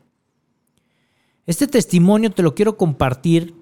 [1.46, 3.56] Este testimonio te lo quiero compartir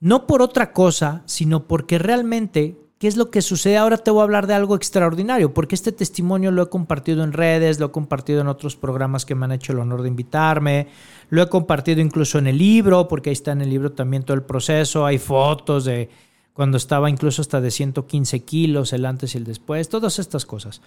[0.00, 3.76] no por otra cosa, sino porque realmente ¿Qué es lo que sucede?
[3.76, 7.32] Ahora te voy a hablar de algo extraordinario, porque este testimonio lo he compartido en
[7.32, 10.88] redes, lo he compartido en otros programas que me han hecho el honor de invitarme,
[11.30, 14.34] lo he compartido incluso en el libro, porque ahí está en el libro también todo
[14.34, 16.08] el proceso, hay fotos de
[16.52, 20.82] cuando estaba incluso hasta de 115 kilos, el antes y el después, todas estas cosas.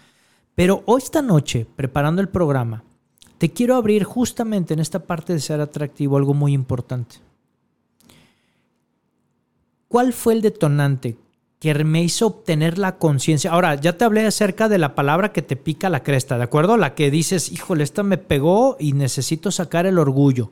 [0.54, 2.84] Pero hoy esta noche, preparando el programa,
[3.38, 7.15] te quiero abrir justamente en esta parte de ser atractivo algo muy importante.
[9.88, 11.15] ¿Cuál fue el detonante
[11.62, 13.52] que me hizo obtener la conciencia?
[13.52, 16.76] Ahora, ya te hablé acerca de la palabra que te pica la cresta, ¿de acuerdo?
[16.76, 20.52] La que dices, híjole, esta me pegó y necesito sacar el orgullo.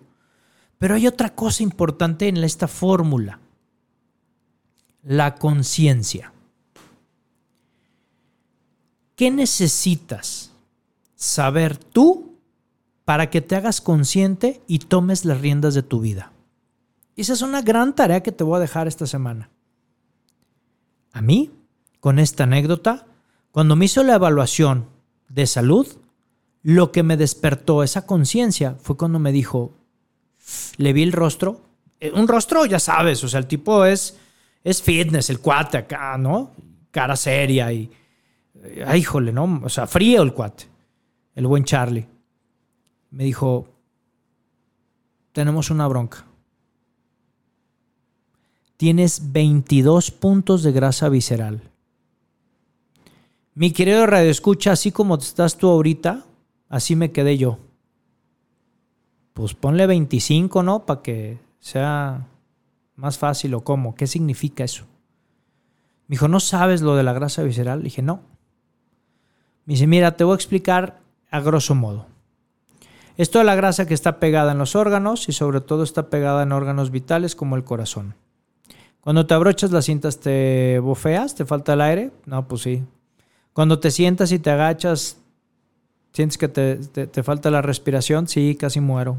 [0.77, 3.39] Pero hay otra cosa importante en esta fórmula.
[5.01, 6.31] La conciencia.
[9.15, 10.51] ¿Qué necesitas
[11.15, 12.35] saber tú
[13.03, 16.33] para que te hagas consciente y tomes las riendas de tu vida?
[17.15, 19.49] esa es una gran tarea que te voy a dejar esta semana.
[21.19, 21.51] A mí,
[21.99, 23.05] con esta anécdota,
[23.51, 24.87] cuando me hizo la evaluación
[25.27, 25.85] de salud,
[26.63, 29.73] lo que me despertó esa conciencia fue cuando me dijo,
[30.77, 31.59] le vi el rostro,
[31.99, 34.17] eh, un rostro ya sabes, o sea, el tipo es,
[34.63, 36.55] es fitness, el cuate acá, ¿no?
[36.89, 37.91] Cara seria y,
[38.87, 39.59] ay, híjole, ¿no?
[39.61, 40.67] O sea, frío el cuate,
[41.35, 42.07] el buen Charlie.
[43.11, 43.67] Me dijo,
[45.33, 46.28] tenemos una bronca
[48.79, 51.59] tienes 22 puntos de grasa visceral.
[53.53, 56.23] Mi querido Radio Escucha, así como estás tú ahorita,
[56.69, 57.59] así me quedé yo.
[59.33, 60.85] Pues ponle 25, ¿no?
[60.85, 62.25] Para que sea
[62.95, 63.95] más fácil o cómo.
[63.95, 64.85] ¿Qué significa eso?
[66.07, 67.83] Me dijo, ¿no sabes lo de la grasa visceral?
[67.83, 68.21] Dije, no.
[69.65, 72.05] Me dice, mira, te voy a explicar a grosso modo.
[73.17, 76.43] Esto es la grasa que está pegada en los órganos y sobre todo está pegada
[76.43, 78.15] en órganos vitales como el corazón.
[79.01, 81.35] Cuando te abrochas las cintas, ¿te bofeas?
[81.35, 82.11] ¿Te falta el aire?
[82.25, 82.83] No, pues sí.
[83.53, 85.17] Cuando te sientas y te agachas,
[86.11, 88.27] ¿sientes que te, falta la respiración?
[88.27, 89.17] Sí, casi muero.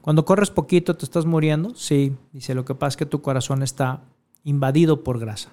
[0.00, 1.74] Cuando corres poquito, ¿te estás muriendo?
[1.74, 2.16] Sí.
[2.32, 4.02] Dice, lo que pasa es que tu corazón está
[4.44, 5.50] invadido por grasa.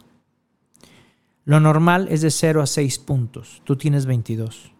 [1.43, 3.61] Lo normal es de 0 a 6 puntos.
[3.65, 4.71] Tú tienes 22.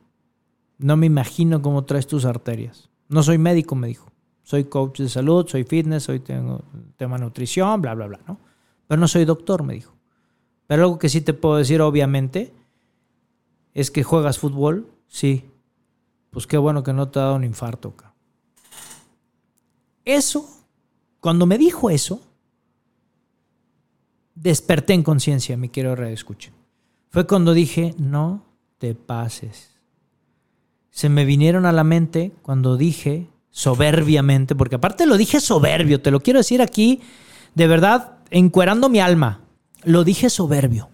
[0.77, 2.89] No me imagino cómo traes tus arterias.
[3.07, 4.11] No soy médico, me dijo.
[4.43, 6.63] Soy coach de salud, soy fitness, soy tengo
[6.97, 8.39] tema nutrición, bla, bla, bla, ¿no?
[8.87, 9.93] Pero no soy doctor, me dijo.
[10.67, 12.53] Pero algo que sí te puedo decir, obviamente,
[13.73, 15.45] es que juegas fútbol, sí.
[16.31, 17.89] Pues qué bueno que no te ha dado un infarto.
[17.89, 18.13] Acá.
[20.03, 20.47] Eso,
[21.19, 22.21] cuando me dijo eso,
[24.35, 26.51] desperté en conciencia, mi quiero escuche.
[27.09, 28.45] Fue cuando dije, no
[28.77, 29.75] te pases.
[30.91, 36.11] Se me vinieron a la mente cuando dije soberbiamente, porque aparte lo dije soberbio, te
[36.11, 37.01] lo quiero decir aquí,
[37.53, 39.41] de verdad, encuerando mi alma.
[39.83, 40.89] Lo dije soberbio.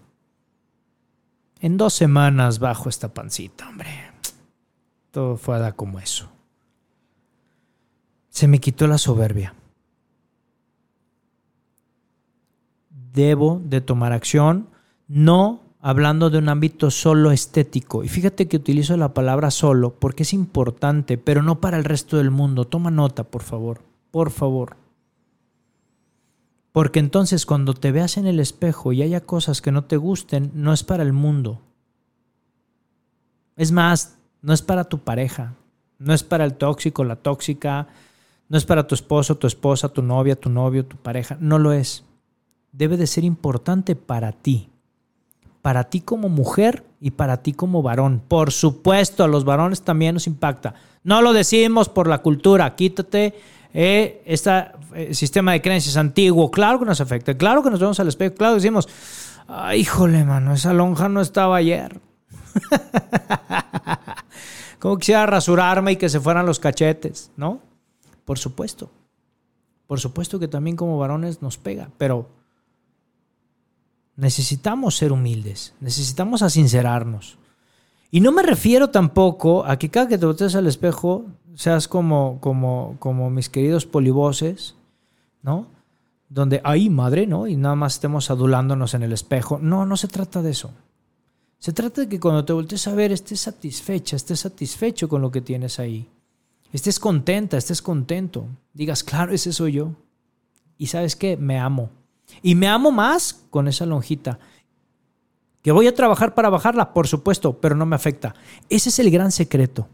[1.60, 3.88] En dos semanas bajo esta pancita, hombre.
[5.10, 6.28] Todo fue como eso.
[8.30, 9.54] Se me quitó la soberbia.
[13.12, 14.68] Debo de tomar acción,
[15.06, 18.04] no hablando de un ámbito solo estético.
[18.04, 22.16] Y fíjate que utilizo la palabra solo porque es importante, pero no para el resto
[22.16, 22.64] del mundo.
[22.64, 23.82] Toma nota, por favor.
[24.10, 24.81] Por favor.
[26.72, 30.50] Porque entonces cuando te veas en el espejo y haya cosas que no te gusten,
[30.54, 31.60] no es para el mundo.
[33.56, 35.54] Es más, no es para tu pareja,
[35.98, 37.88] no es para el tóxico, la tóxica,
[38.48, 41.72] no es para tu esposo, tu esposa, tu novia, tu novio, tu pareja, no lo
[41.72, 42.04] es.
[42.72, 44.70] Debe de ser importante para ti,
[45.60, 48.22] para ti como mujer y para ti como varón.
[48.26, 50.74] Por supuesto, a los varones también nos impacta.
[51.04, 53.34] No lo decimos por la cultura, quítate
[53.72, 54.66] este
[55.12, 58.54] sistema de creencias antiguo, claro que nos afecta, claro que nos vemos al espejo, claro
[58.54, 58.88] que decimos,
[59.54, 62.00] Ay, híjole, mano, esa lonja no estaba ayer.
[64.78, 67.60] Como quisiera rasurarme y que se fueran los cachetes, ¿no?
[68.24, 68.90] Por supuesto.
[69.86, 72.30] Por supuesto que también como varones nos pega, pero
[74.16, 77.36] necesitamos ser humildes, necesitamos asincerarnos.
[78.10, 82.38] Y no me refiero tampoco a que cada que te voltees al espejo seas como,
[82.40, 84.74] como, como mis queridos polivoces,
[85.42, 85.66] ¿no?
[86.28, 87.46] Donde, ay, madre, ¿no?
[87.46, 89.58] Y nada más estemos adulándonos en el espejo.
[89.58, 90.70] No, no se trata de eso.
[91.58, 95.30] Se trata de que cuando te voltees a ver estés satisfecha, estés satisfecho con lo
[95.30, 96.08] que tienes ahí.
[96.72, 98.46] Estés contenta, estés contento.
[98.72, 99.92] Digas, claro, ese soy yo.
[100.78, 101.90] Y sabes qué, me amo.
[102.42, 104.38] Y me amo más con esa lonjita.
[105.60, 108.34] Que voy a trabajar para bajarla, por supuesto, pero no me afecta.
[108.68, 109.86] Ese es el gran secreto.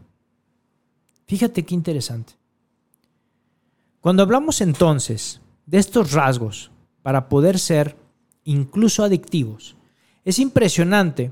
[1.29, 2.33] Fíjate qué interesante.
[4.01, 6.71] Cuando hablamos entonces de estos rasgos
[7.03, 7.95] para poder ser
[8.45, 9.75] incluso adictivos,
[10.25, 11.31] es impresionante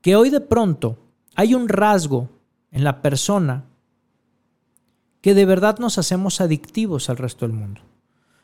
[0.00, 0.96] que hoy de pronto
[1.34, 2.30] hay un rasgo
[2.70, 3.66] en la persona
[5.20, 7.82] que de verdad nos hacemos adictivos al resto del mundo.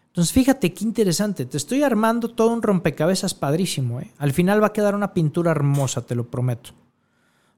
[0.09, 1.47] Entonces, fíjate qué interesante.
[1.47, 3.99] Te estoy armando todo un rompecabezas padrísimo.
[4.01, 4.13] ¿eh?
[4.19, 6.75] Al final va a quedar una pintura hermosa, te lo prometo.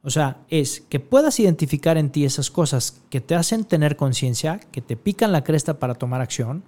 [0.02, 4.58] O sea, es que puedas identificar en ti esas cosas que te hacen tener conciencia,
[4.58, 6.64] que te pican la cresta para tomar acción.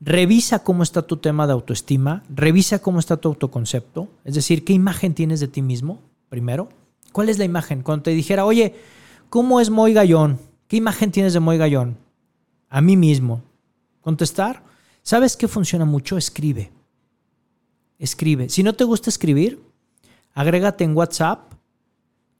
[0.00, 4.72] Revisa cómo está tu tema de autoestima, revisa cómo está tu autoconcepto, es decir, qué
[4.72, 6.68] imagen tienes de ti mismo, primero.
[7.12, 7.82] ¿Cuál es la imagen?
[7.82, 8.76] Cuando te dijera, oye,
[9.28, 10.38] ¿cómo es Moy Gallón?
[10.68, 11.98] ¿Qué imagen tienes de Moy Gallón?
[12.68, 13.42] A mí mismo.
[14.00, 14.62] Contestar.
[15.02, 16.16] ¿Sabes qué funciona mucho?
[16.16, 16.70] Escribe.
[17.98, 18.48] Escribe.
[18.48, 19.60] Si no te gusta escribir,
[20.32, 21.49] agrégate en WhatsApp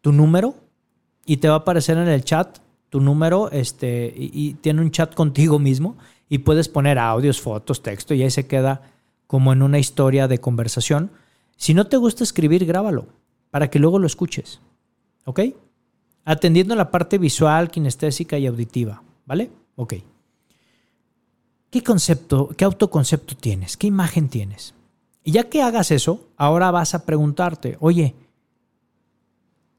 [0.00, 0.54] tu número
[1.24, 2.58] y te va a aparecer en el chat
[2.88, 5.96] tu número este, y, tiene un chat contigo mismo
[6.28, 8.82] y puedes poner audios, fotos, texto y ahí se queda
[9.26, 11.10] como en una historia de conversación.
[11.56, 13.06] Si no te gusta escribir, grábalo
[13.50, 14.60] para que luego lo escuches.
[15.24, 15.40] ¿Ok?
[16.24, 19.02] Atendiendo la parte visual, kinestésica y auditiva.
[19.26, 19.50] ¿Vale?
[19.76, 19.94] Ok.
[21.70, 23.76] ¿Qué concepto, qué autoconcepto tienes?
[23.76, 24.74] ¿Qué imagen tienes?
[25.22, 28.14] Y ya que hagas eso, ahora vas a preguntarte, oye,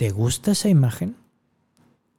[0.01, 1.15] ¿Te gusta esa imagen?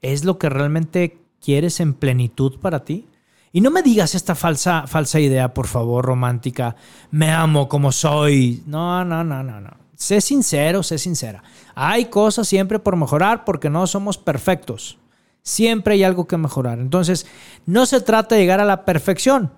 [0.02, 3.08] ¿Es lo que realmente quieres en plenitud para ti?
[3.50, 6.76] Y no me digas esta falsa, falsa idea, por favor, romántica.
[7.10, 8.62] Me amo como soy.
[8.66, 9.70] No, no, no, no, no.
[9.96, 11.42] Sé sincero, sé sincera.
[11.74, 14.98] Hay cosas siempre por mejorar porque no somos perfectos.
[15.42, 16.78] Siempre hay algo que mejorar.
[16.78, 17.26] Entonces,
[17.66, 19.54] no se trata de llegar a la perfección.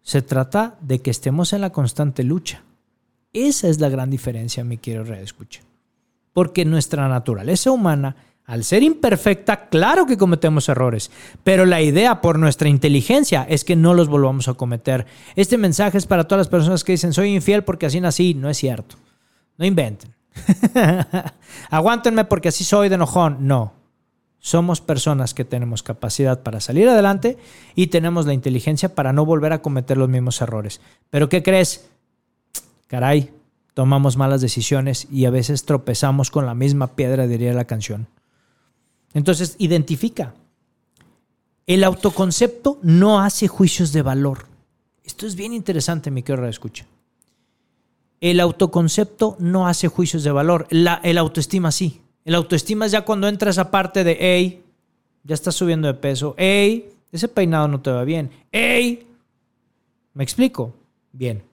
[0.00, 2.62] Se trata de que estemos en la constante lucha.
[3.34, 5.67] Esa es la gran diferencia, mi quiero reescuchar
[6.32, 11.10] porque nuestra naturaleza humana, al ser imperfecta, claro que cometemos errores,
[11.44, 15.06] pero la idea por nuestra inteligencia es que no los volvamos a cometer.
[15.36, 18.48] Este mensaje es para todas las personas que dicen soy infiel porque así nací, no
[18.48, 18.96] es cierto.
[19.58, 20.14] No inventen.
[21.70, 23.46] Aguántenme porque así soy de enojón.
[23.46, 23.74] No.
[24.38, 27.36] Somos personas que tenemos capacidad para salir adelante
[27.74, 30.80] y tenemos la inteligencia para no volver a cometer los mismos errores.
[31.10, 31.90] Pero ¿qué crees?
[32.86, 33.30] Caray,
[33.78, 38.08] tomamos malas decisiones y a veces tropezamos con la misma piedra, diría la canción.
[39.14, 40.34] Entonces, identifica.
[41.64, 44.46] El autoconcepto no hace juicios de valor.
[45.04, 46.86] Esto es bien interesante, mi querido escucha.
[48.20, 50.66] El autoconcepto no hace juicios de valor.
[50.70, 52.00] La, el autoestima sí.
[52.24, 54.64] El autoestima es ya cuando entra esa parte de, hey,
[55.22, 56.34] ya estás subiendo de peso.
[56.36, 58.28] Hey, ese peinado no te va bien.
[58.50, 59.06] Hey,
[60.14, 60.74] ¿me explico?
[61.12, 61.47] Bien.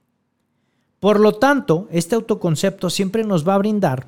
[1.05, 4.07] Por lo tanto, este autoconcepto siempre nos va a brindar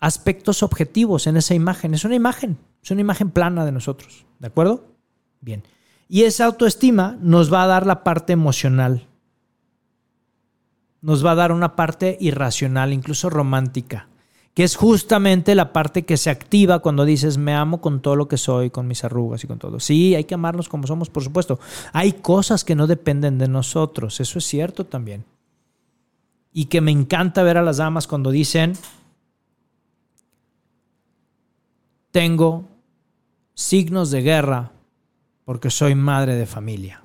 [0.00, 1.94] aspectos objetivos en esa imagen.
[1.94, 4.26] Es una imagen, es una imagen plana de nosotros.
[4.40, 4.84] ¿De acuerdo?
[5.40, 5.62] Bien.
[6.08, 9.06] Y esa autoestima nos va a dar la parte emocional.
[11.02, 14.08] Nos va a dar una parte irracional, incluso romántica
[14.54, 18.28] que es justamente la parte que se activa cuando dices me amo con todo lo
[18.28, 19.80] que soy, con mis arrugas y con todo.
[19.80, 21.58] Sí, hay que amarnos como somos, por supuesto.
[21.92, 25.24] Hay cosas que no dependen de nosotros, eso es cierto también.
[26.52, 28.74] Y que me encanta ver a las damas cuando dicen,
[32.10, 32.68] tengo
[33.54, 34.72] signos de guerra
[35.46, 37.02] porque soy madre de familia.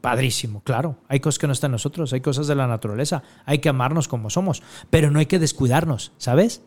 [0.00, 0.96] Padrísimo, claro.
[1.08, 3.22] Hay cosas que no están en nosotros, hay cosas de la naturaleza.
[3.44, 6.62] Hay que amarnos como somos, pero no hay que descuidarnos, ¿sabes?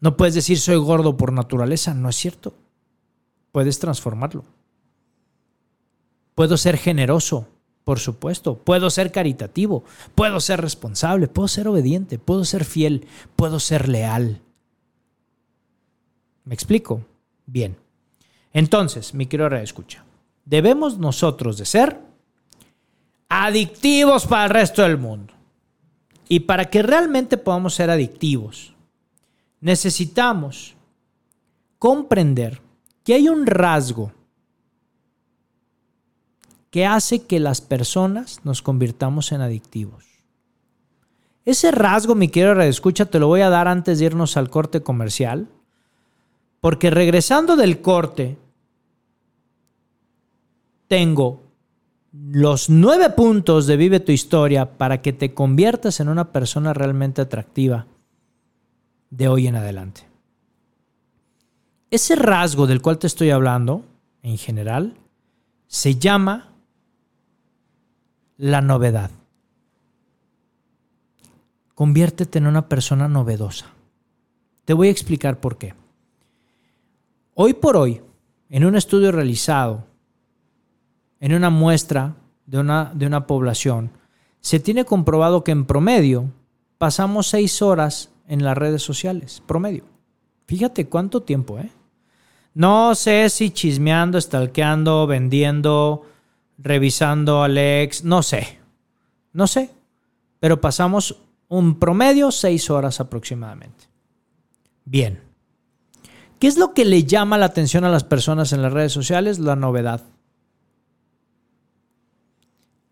[0.00, 2.54] No puedes decir soy gordo por naturaleza, no es cierto.
[3.52, 4.44] Puedes transformarlo.
[6.34, 7.48] Puedo ser generoso,
[7.84, 8.58] por supuesto.
[8.58, 9.84] Puedo ser caritativo,
[10.14, 14.40] puedo ser responsable, puedo ser obediente, puedo ser fiel, puedo ser leal.
[16.44, 17.04] ¿Me explico?
[17.46, 17.76] Bien.
[18.52, 20.04] Entonces, mi querido escucha,
[20.44, 22.00] debemos nosotros de ser
[23.28, 25.34] adictivos para el resto del mundo.
[26.28, 28.74] Y para que realmente podamos ser adictivos,
[29.60, 30.76] necesitamos
[31.78, 32.60] comprender
[33.04, 34.12] que hay un rasgo
[36.70, 40.04] que hace que las personas nos convirtamos en adictivos.
[41.44, 44.82] Ese rasgo, mi querido escucha, te lo voy a dar antes de irnos al corte
[44.82, 45.48] comercial,
[46.60, 48.36] porque regresando del corte,
[50.88, 51.42] tengo
[52.12, 57.22] los nueve puntos de Vive tu historia para que te conviertas en una persona realmente
[57.22, 57.86] atractiva
[59.10, 60.02] de hoy en adelante.
[61.90, 63.84] Ese rasgo del cual te estoy hablando,
[64.22, 64.96] en general,
[65.66, 66.52] se llama
[68.36, 69.10] la novedad.
[71.74, 73.66] Conviértete en una persona novedosa.
[74.64, 75.74] Te voy a explicar por qué.
[77.34, 78.02] Hoy por hoy,
[78.50, 79.86] en un estudio realizado,
[81.20, 83.90] en una muestra de una, de una población,
[84.40, 86.30] se tiene comprobado que en promedio
[86.78, 89.84] pasamos seis horas en las redes sociales, promedio.
[90.46, 91.70] Fíjate cuánto tiempo, ¿eh?
[92.54, 96.06] No sé si chismeando, stalkeando, vendiendo,
[96.58, 98.58] revisando al ex, no sé.
[99.32, 99.70] No sé.
[100.40, 101.16] Pero pasamos
[101.48, 103.86] un promedio seis horas aproximadamente.
[104.84, 105.20] Bien.
[106.38, 109.38] ¿Qué es lo que le llama la atención a las personas en las redes sociales?
[109.38, 110.02] La novedad.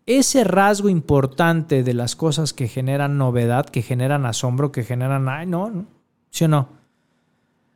[0.07, 5.45] Ese rasgo importante de las cosas que generan novedad, que generan asombro, que generan, ay,
[5.45, 5.85] no, no,
[6.31, 6.69] ¿sí o no?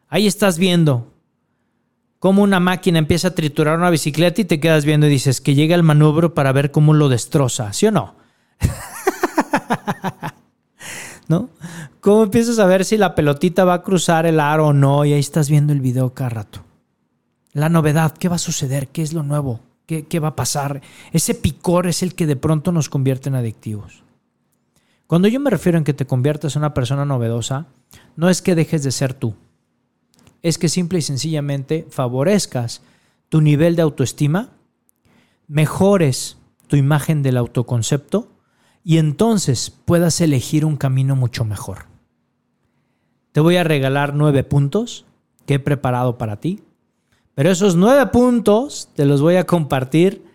[0.07, 1.11] Ahí estás viendo
[2.19, 5.55] cómo una máquina empieza a triturar una bicicleta y te quedas viendo y dices que
[5.55, 8.15] llega el manubrio para ver cómo lo destroza, ¿sí o no?
[11.27, 11.49] ¿No?
[11.99, 15.03] ¿Cómo empiezas a ver si la pelotita va a cruzar el aro o no?
[15.03, 16.63] Y ahí estás viendo el video cada rato.
[17.51, 18.88] La novedad, ¿qué va a suceder?
[18.88, 19.59] ¿Qué es lo nuevo?
[19.91, 20.81] ¿Qué, ¿Qué, va a pasar?
[21.11, 24.03] Ese picor es el que de pronto nos convierte en adictivos.
[25.05, 27.67] Cuando yo me refiero en que te conviertas en una persona novedosa,
[28.15, 29.35] no es que dejes de ser tú
[30.41, 32.81] es que simple y sencillamente favorezcas
[33.29, 34.49] tu nivel de autoestima,
[35.47, 36.37] mejores
[36.67, 38.29] tu imagen del autoconcepto
[38.83, 41.85] y entonces puedas elegir un camino mucho mejor.
[43.31, 45.05] Te voy a regalar nueve puntos
[45.45, 46.63] que he preparado para ti,
[47.36, 50.25] pero esos nueve puntos te los voy a compartir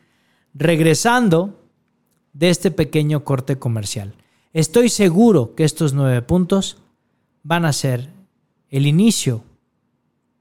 [0.54, 1.60] regresando
[2.32, 4.14] de este pequeño corte comercial.
[4.52, 6.78] Estoy seguro que estos nueve puntos
[7.42, 8.10] van a ser
[8.70, 9.42] el inicio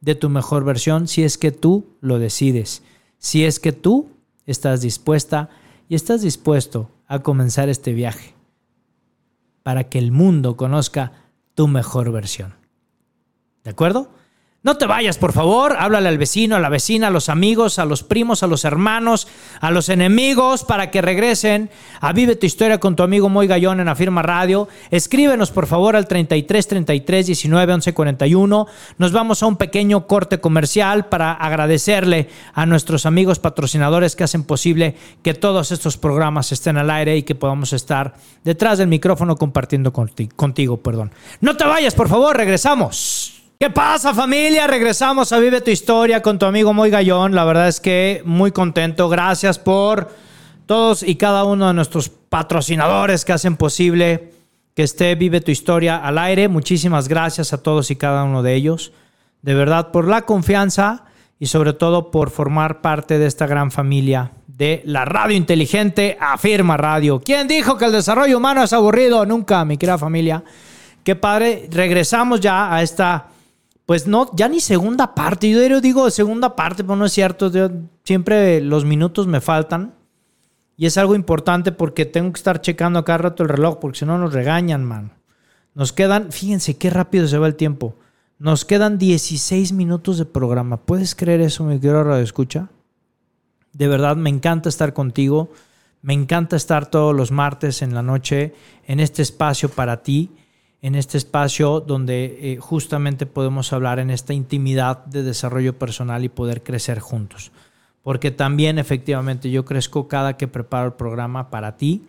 [0.01, 2.84] de tu mejor versión si es que tú lo decides,
[3.18, 4.10] si es que tú
[4.45, 5.49] estás dispuesta
[5.89, 8.34] y estás dispuesto a comenzar este viaje
[9.64, 11.12] para que el mundo conozca
[11.56, 12.53] tu mejor versión.
[13.64, 14.10] ¿De acuerdo?
[14.66, 15.76] No te vayas, por favor.
[15.78, 19.28] Háblale al vecino, a la vecina, a los amigos, a los primos, a los hermanos,
[19.61, 21.70] a los enemigos para que regresen
[22.01, 24.68] a Vive tu historia con tu amigo Moy Gallón en Afirma Radio.
[24.89, 28.66] Escríbenos, por favor, al 33 33 19 11 41.
[28.97, 34.43] Nos vamos a un pequeño corte comercial para agradecerle a nuestros amigos patrocinadores que hacen
[34.43, 39.36] posible que todos estos programas estén al aire y que podamos estar detrás del micrófono
[39.36, 40.32] compartiendo contigo.
[40.36, 41.11] contigo perdón.
[41.39, 42.36] No te vayas, por favor.
[42.36, 43.45] Regresamos.
[43.58, 44.68] ¿Qué pasa familia?
[44.68, 47.34] Regresamos a Vive tu Historia con tu amigo Moy Gallón.
[47.34, 49.08] La verdad es que muy contento.
[49.08, 50.10] Gracias por
[50.66, 54.34] todos y cada uno de nuestros patrocinadores que hacen posible
[54.74, 56.49] que esté Vive tu Historia al aire.
[56.49, 58.91] Muchísimas gracias a todos y cada uno de ellos.
[59.41, 61.06] De verdad, por la confianza
[61.39, 66.76] y sobre todo por formar parte de esta gran familia de la radio inteligente Afirma
[66.76, 67.22] Radio.
[67.24, 69.26] ¿Quién dijo que el desarrollo humano es aburrido?
[69.26, 70.43] Nunca, mi querida familia.
[71.06, 71.70] Qué padre.
[71.72, 73.30] Regresamos ya a esta
[73.86, 75.50] pues no, ya ni segunda parte.
[75.50, 77.52] Yo digo segunda parte, pero no es cierto.
[78.04, 79.94] siempre los minutos me faltan.
[80.78, 84.00] Y es algo importante porque tengo que estar checando a cada rato el reloj, porque
[84.00, 85.14] si no nos regañan, man.
[85.74, 87.96] Nos quedan, fíjense qué rápido se va el tiempo.
[88.40, 90.78] Nos quedan 16 minutos de programa.
[90.78, 92.70] ¿Puedes creer eso, mi querido Radio Escucha?
[93.72, 95.52] De verdad, me encanta estar contigo.
[96.02, 98.54] Me encanta estar todos los martes en la noche
[98.86, 100.32] en este espacio para ti
[100.82, 106.30] en este espacio donde eh, justamente podemos hablar en esta intimidad de desarrollo personal y
[106.30, 107.52] poder crecer juntos.
[108.04, 112.04] Porque también efectivamente yo crezco cada que preparo el programa para ti,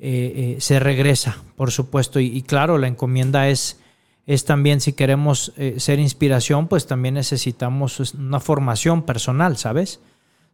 [0.00, 2.18] eh, eh, se regresa, por supuesto.
[2.18, 3.78] Y, claro, la encomienda es,
[4.26, 10.00] es también si queremos ser inspiración, pues también necesitamos pues, una formación personal, ¿sabes?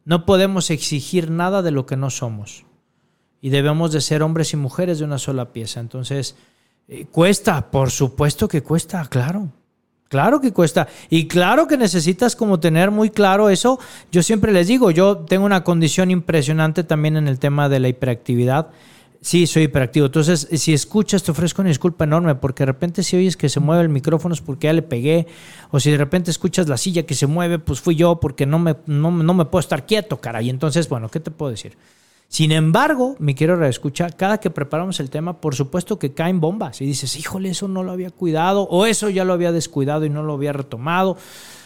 [0.05, 2.67] No podemos exigir nada de lo que no somos.
[3.41, 5.81] Y debemos de ser hombres y mujeres de una sola pieza.
[5.81, 6.37] Entonces,
[6.89, 9.49] eh, cuesta, por supuesto que cuesta, claro.
[10.09, 10.87] Claro que cuesta.
[11.11, 13.80] Y claro que necesitas como tener muy claro eso.
[14.12, 17.89] Yo siempre les digo, yo tengo una condición impresionante también en el tema de la
[17.89, 18.68] hiperactividad.
[19.20, 20.07] Sí, soy hiperactivo.
[20.07, 23.59] Entonces, si escuchas, te ofrezco una disculpa enorme, porque de repente si oyes que se
[23.59, 25.26] mueve el micrófono es porque ya le pegué,
[25.70, 28.59] o si de repente escuchas la silla que se mueve, pues fui yo, porque no
[28.59, 30.43] me, no, no me puedo estar quieto, cara.
[30.43, 31.76] Y entonces, bueno, ¿qué te puedo decir?
[32.35, 36.80] Sin embargo, mi quiero reescuchar, cada que preparamos el tema, por supuesto que caen bombas
[36.80, 40.11] y dices, híjole, eso no lo había cuidado o eso ya lo había descuidado y
[40.11, 41.16] no lo había retomado.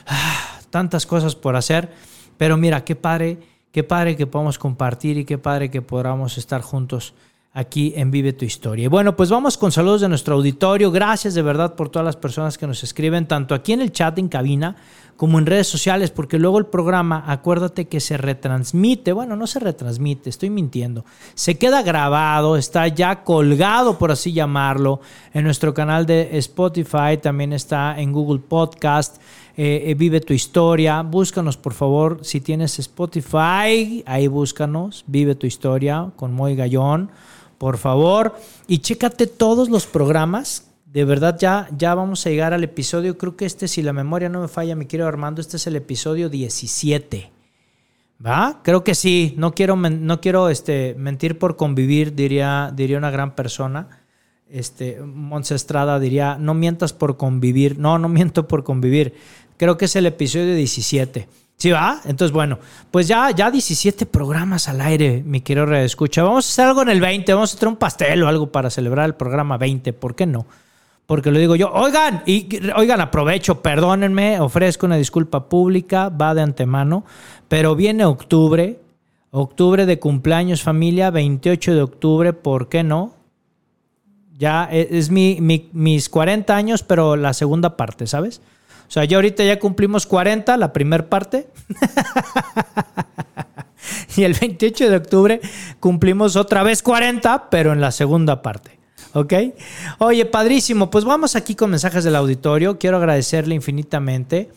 [0.07, 1.91] Ah, tantas cosas por hacer,
[2.37, 3.39] pero mira, qué padre,
[3.73, 7.15] qué padre que podamos compartir y qué padre que podamos estar juntos
[7.59, 8.85] aquí en Vive tu Historia.
[8.85, 10.93] Y bueno, pues vamos con saludos de nuestro auditorio.
[10.93, 14.17] Gracias de verdad por todas las personas que nos escriben, tanto aquí en el chat
[14.17, 14.77] en cabina
[15.17, 19.59] como en redes sociales, porque luego el programa, acuérdate que se retransmite, bueno, no se
[19.59, 21.05] retransmite, estoy mintiendo,
[21.35, 25.01] se queda grabado, está ya colgado, por así llamarlo,
[25.35, 29.21] en nuestro canal de Spotify, también está en Google Podcast,
[29.57, 35.49] eh, eh, Vive tu historia, búscanos por favor, si tienes Spotify, ahí búscanos, Vive tu
[35.49, 37.11] historia con Moy Gallón,
[37.59, 38.35] por favor,
[38.67, 43.37] y chécate todos los programas de verdad ya, ya vamos a llegar al episodio, creo
[43.37, 46.31] que este, si la memoria no me falla, mi querido Armando, este es el episodio
[46.31, 47.31] 17.
[48.25, 48.61] ¿Va?
[48.65, 53.35] Creo que sí, no quiero, no quiero este, mentir por convivir, diría, diría una gran
[53.37, 54.01] persona.
[54.51, 57.79] este, Montse Estrada diría, no mientas por convivir.
[57.79, 59.15] No, no miento por convivir.
[59.59, 61.29] Creo que es el episodio 17.
[61.59, 62.01] ¿Sí va?
[62.05, 62.61] Entonces, bueno,
[62.93, 66.23] pues ya, ya 17 programas al aire, mi querido escucha.
[66.23, 68.71] Vamos a hacer algo en el 20, vamos a hacer un pastel o algo para
[68.71, 70.47] celebrar el programa 20, ¿por qué no?
[71.07, 72.47] Porque lo digo yo, oigan, y
[72.77, 77.05] oigan, aprovecho, perdónenme, ofrezco una disculpa pública, va de antemano,
[77.49, 78.79] pero viene octubre,
[79.33, 83.15] octubre de cumpleaños familia, 28 de octubre, ¿por qué no?
[84.37, 85.41] Ya e, es mi,
[85.73, 88.43] mis 40 años, pero la segunda parte, ¿sabes?
[88.89, 91.49] O sea, ya ahorita ya cumplimos 40, la primera parte.
[94.17, 95.41] y el 28 de octubre
[95.79, 98.79] cumplimos otra vez 40, pero en la segunda parte.
[99.13, 99.35] ¿Ok?
[99.99, 100.91] Oye, padrísimo.
[100.91, 102.79] Pues vamos aquí con mensajes del auditorio.
[102.79, 104.51] Quiero agradecerle infinitamente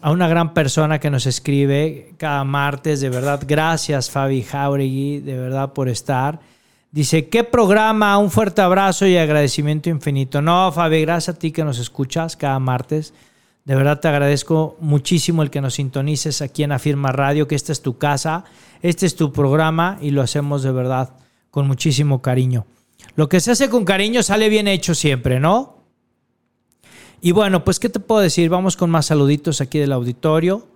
[0.00, 3.00] a una gran persona que nos escribe cada martes.
[3.00, 6.40] De verdad, gracias Fabi Jauregui, de verdad por estar.
[6.90, 8.16] Dice, ¿qué programa?
[8.18, 10.40] Un fuerte abrazo y agradecimiento infinito.
[10.40, 13.12] No, Fabi, gracias a ti que nos escuchas cada martes.
[13.64, 17.72] De verdad te agradezco muchísimo el que nos sintonices aquí en Afirma Radio, que esta
[17.72, 18.44] es tu casa,
[18.82, 21.16] este es tu programa y lo hacemos de verdad
[21.50, 22.66] con muchísimo cariño.
[23.16, 25.82] Lo que se hace con cariño sale bien hecho siempre, ¿no?
[27.22, 28.50] Y bueno, pues ¿qué te puedo decir?
[28.50, 30.68] Vamos con más saluditos aquí del auditorio.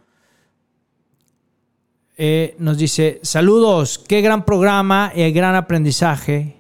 [2.16, 6.58] Eh, nos dice, saludos, qué gran programa y gran aprendizaje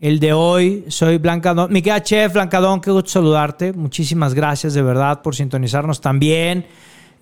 [0.00, 0.84] el de hoy.
[0.88, 1.72] Soy Blancadón.
[1.72, 3.72] Miguel Chef, Blancadón, qué gusto saludarte.
[3.72, 6.66] Muchísimas gracias de verdad por sintonizarnos también.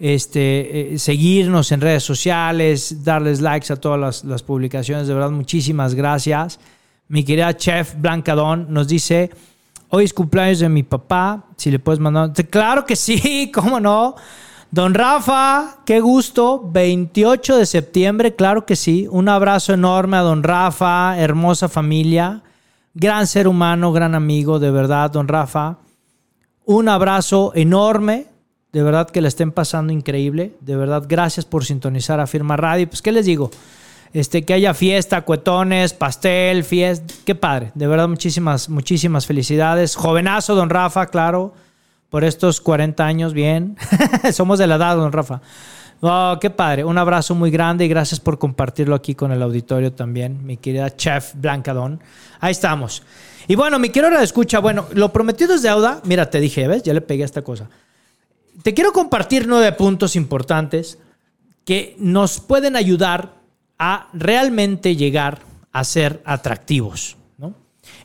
[0.01, 5.07] Este, eh, seguirnos en redes sociales, darles likes a todas las, publicaciones.
[5.07, 6.59] De verdad, muchísimas gracias.
[7.09, 9.31] Mi querida Chef Blancadón nos dice,
[9.91, 11.45] hoy es cumpleaños de mi papá.
[11.57, 12.33] Si le puedes mandar...
[12.51, 14.16] Claro que sí, cómo no.
[14.73, 16.68] Don Rafa, qué gusto.
[16.73, 19.07] 28 de septiembre, claro que sí.
[19.09, 22.43] Un abrazo enorme a don Rafa, hermosa familia.
[22.95, 25.78] Gran ser humano, gran amigo, de verdad, don Rafa.
[26.64, 28.26] Un abrazo enorme,
[28.72, 30.53] de verdad que le estén pasando increíble.
[30.61, 32.88] De verdad, gracias por sintonizar a Firma Radio.
[32.88, 33.51] Pues, ¿qué les digo?
[34.12, 37.14] Este, que haya fiesta, cuetones, pastel, fiesta.
[37.24, 37.72] Qué padre.
[37.74, 39.97] De verdad, muchísimas, muchísimas felicidades.
[39.97, 41.55] Jovenazo, don Rafa, claro.
[42.11, 43.76] Por estos 40 años, bien.
[44.32, 45.40] Somos de la edad, don Rafa.
[46.05, 46.84] Oh, qué padre.
[46.84, 50.96] Un abrazo muy grande y gracias por compartirlo aquí con el auditorio también, mi querida
[50.96, 52.00] Chef Blancadón.
[52.40, 53.05] Ahí estamos.
[53.46, 54.59] Y bueno, mi quiero de escucha.
[54.59, 56.00] Bueno, lo prometido es deuda.
[56.03, 56.82] Mira, te dije, ¿ves?
[56.82, 57.70] Ya le pegué a esta cosa.
[58.64, 60.98] Te quiero compartir nueve puntos importantes
[61.64, 63.34] que nos pueden ayudar
[63.78, 67.16] a realmente llegar a ser atractivos.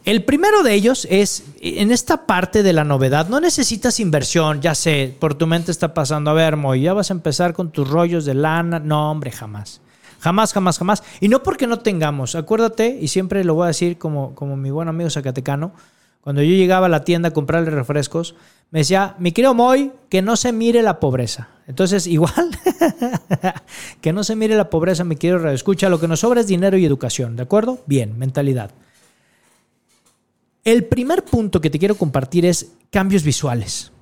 [0.05, 4.73] El primero de ellos es, en esta parte de la novedad, no necesitas inversión, ya
[4.73, 7.89] sé, por tu mente está pasando, a ver, Moy, ya vas a empezar con tus
[7.89, 8.79] rollos de lana.
[8.79, 9.81] No, hombre, jamás.
[10.19, 11.03] Jamás, jamás, jamás.
[11.19, 14.71] Y no porque no tengamos, acuérdate, y siempre lo voy a decir como, como mi
[14.71, 15.73] buen amigo Zacatecano,
[16.21, 18.35] cuando yo llegaba a la tienda a comprarle refrescos,
[18.71, 21.49] me decía, mi querido Moy, que no se mire la pobreza.
[21.67, 22.49] Entonces, igual,
[24.01, 26.77] que no se mire la pobreza, mi querido escucha, lo que nos sobra es dinero
[26.77, 27.79] y educación, ¿de acuerdo?
[27.85, 28.71] Bien, mentalidad.
[30.67, 33.93] El primer punto que te quiero compartir es cambios visuales.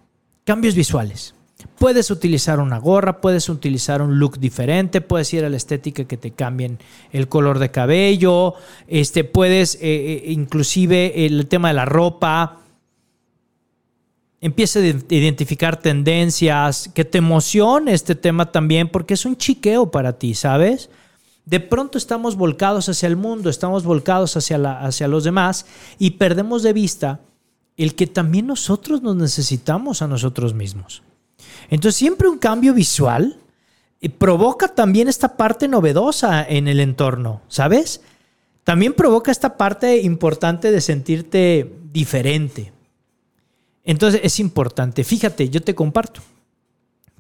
[0.45, 1.35] Cambios visuales.
[1.77, 6.17] Puedes utilizar una gorra, puedes utilizar un look diferente, puedes ir a la estética que
[6.17, 6.79] te cambien
[7.11, 8.55] el color de cabello,
[8.87, 12.61] este, puedes eh, eh, inclusive el tema de la ropa.
[14.41, 20.17] Empieza a identificar tendencias, que te emocione este tema también, porque es un chiqueo para
[20.17, 20.89] ti, ¿sabes?
[21.45, 25.65] De pronto estamos volcados hacia el mundo, estamos volcados hacia, hacia los demás
[25.99, 27.19] y perdemos de vista
[27.77, 31.03] el que también nosotros nos necesitamos a nosotros mismos.
[31.69, 33.37] Entonces siempre un cambio visual
[34.01, 38.01] eh, provoca también esta parte novedosa en el entorno, ¿sabes?
[38.63, 42.73] También provoca esta parte importante de sentirte diferente.
[43.83, 46.21] Entonces es importante, fíjate, yo te comparto.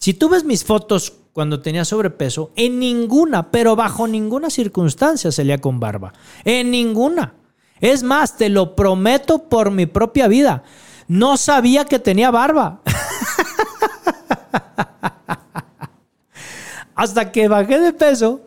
[0.05, 5.57] Si tú ves mis fotos cuando tenía sobrepeso, en ninguna, pero bajo ninguna circunstancia salía
[5.57, 6.13] con barba.
[6.43, 7.33] En ninguna.
[7.79, 10.61] Es más, te lo prometo por mi propia vida.
[11.07, 12.81] No sabía que tenía barba.
[16.93, 18.41] Hasta que bajé de peso,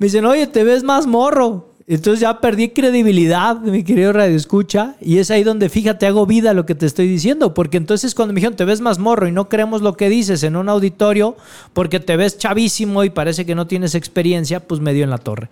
[0.00, 1.73] me dicen, oye, te ves más morro.
[1.86, 6.54] Entonces ya perdí credibilidad, mi querido Radio Escucha, y es ahí donde, fíjate, hago vida
[6.54, 9.32] lo que te estoy diciendo, porque entonces cuando me dijeron, te ves más morro y
[9.32, 11.36] no creemos lo que dices en un auditorio,
[11.74, 15.18] porque te ves chavísimo y parece que no tienes experiencia, pues me dio en la
[15.18, 15.50] torre.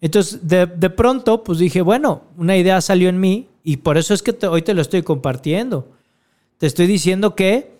[0.00, 4.22] Entonces, de, pronto, pues dije, bueno, una idea salió en mí y por eso es
[4.22, 5.86] que hoy te lo estoy compartiendo.
[6.58, 7.72] Te estoy diciendo que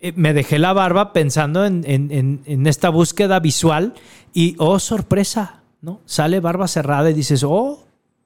[0.00, 3.92] eh, me dejé la barba pensando en, en esta búsqueda visual
[4.32, 6.00] y, oh, sorpresa, ¿no?
[6.04, 7.84] Sale barba cerrada y dices, oh,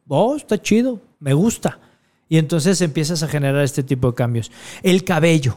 [0.08, 1.78] oh, está chido, me gusta.
[2.28, 4.50] Y entonces empiezas a generar este tipo de cambios.
[4.82, 5.56] El cabello.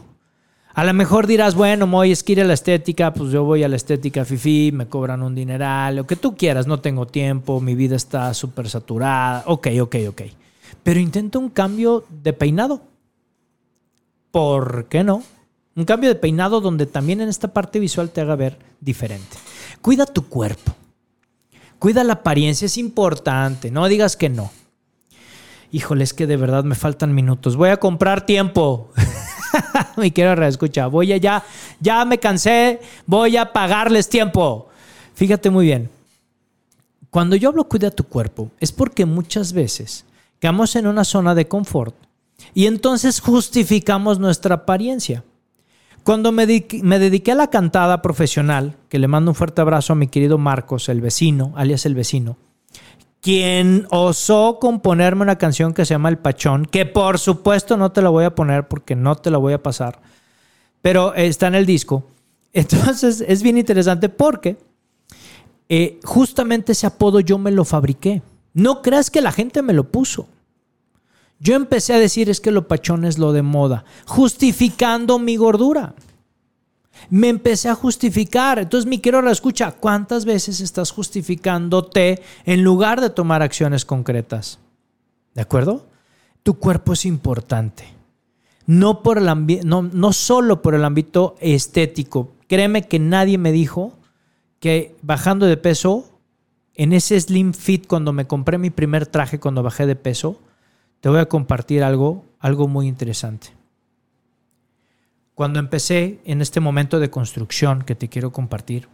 [0.73, 3.77] A lo mejor dirás, bueno, Moy, es que la estética, pues yo voy a la
[3.77, 7.95] estética fifi, me cobran un dineral, lo que tú quieras, no tengo tiempo, mi vida
[7.95, 9.43] está súper saturada.
[9.45, 10.21] Ok, ok, ok.
[10.83, 12.81] Pero intenta un cambio de peinado.
[14.31, 15.23] ¿Por qué no?
[15.77, 19.37] Un cambio de peinado donde también en esta parte visual te haga ver diferente.
[19.81, 20.75] Cuida tu cuerpo.
[21.85, 23.69] Cuida la apariencia, es importante.
[23.69, 24.51] No digas que no.
[25.71, 27.55] Híjole, es que de verdad me faltan minutos.
[27.55, 28.91] Voy a comprar tiempo.
[29.95, 30.87] Mi quiero reescucha.
[30.87, 31.43] Voy a ya,
[31.79, 32.81] ya me cansé.
[33.05, 34.67] Voy a pagarles tiempo.
[35.13, 35.91] Fíjate muy bien.
[37.11, 40.05] Cuando yo hablo cuida tu cuerpo, es porque muchas veces
[40.39, 41.93] quedamos en una zona de confort
[42.55, 45.23] y entonces justificamos nuestra apariencia.
[46.05, 50.05] Cuando me, dediqué a la cantada profesional, que le mando un fuerte abrazo a mi
[50.05, 52.37] querido Marcos, el vecino, alias el vecino,
[53.21, 58.03] quien osó componerme una canción que se llama El Pachón, que por supuesto no te
[58.03, 59.99] la voy a poner porque no te la voy a pasar,
[60.83, 62.05] pero está en el disco.
[62.53, 64.59] Entonces es bien interesante porque
[65.69, 68.21] eh, justamente ese apodo yo me lo fabriqué.
[68.53, 70.27] No creas que la gente me lo puso.
[71.39, 75.95] Yo empecé a decir es que lo pachón es lo de moda, justificando mi gordura.
[77.09, 78.59] Me empecé a justificar.
[78.59, 84.59] Entonces, mi quiero la escucha, ¿cuántas veces estás justificándote en lugar de tomar acciones concretas?
[85.33, 85.87] ¿De acuerdo?
[86.43, 87.85] Tu cuerpo es importante.
[88.65, 89.25] No, por el
[89.65, 92.31] no, no solo por el ámbito estético.
[92.47, 93.93] Créeme que nadie me dijo
[94.59, 96.05] que bajando de peso,
[96.73, 100.39] en ese slim fit, cuando me compré mi primer traje, cuando bajé de peso,
[101.05, 103.49] te voy a compartir algo, algo muy interesante.
[105.35, 108.89] Cuando empecé en este momento de construcción que te quiero compartir,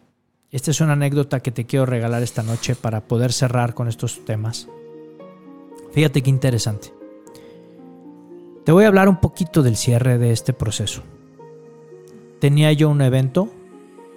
[0.50, 4.26] esta es una anécdota que te quiero regalar esta noche para poder cerrar con estos
[4.26, 4.68] temas.
[5.94, 6.94] Fíjate qué interesante.
[8.66, 11.04] Te voy a hablar un poquito del cierre de este proceso.
[12.42, 13.48] Tenía yo un evento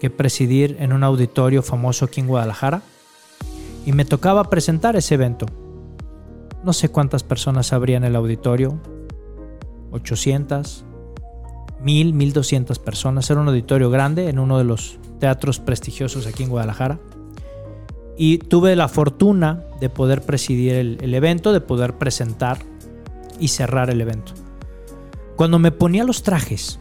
[0.01, 2.83] que presidir en un auditorio famoso aquí en Guadalajara
[3.87, 5.47] y me tocaba presentar ese evento.
[6.65, 8.81] No sé cuántas personas habría en el auditorio,
[9.91, 10.87] 800,
[11.83, 13.29] 1000, 1200 personas.
[13.29, 17.01] Era un auditorio grande en uno de los teatros prestigiosos aquí en Guadalajara.
[18.17, 22.59] Y tuve la fortuna de poder presidir el, evento, de poder presentar
[23.39, 24.33] y cerrar el evento.
[25.37, 26.79] Cuando me ponía los trajes,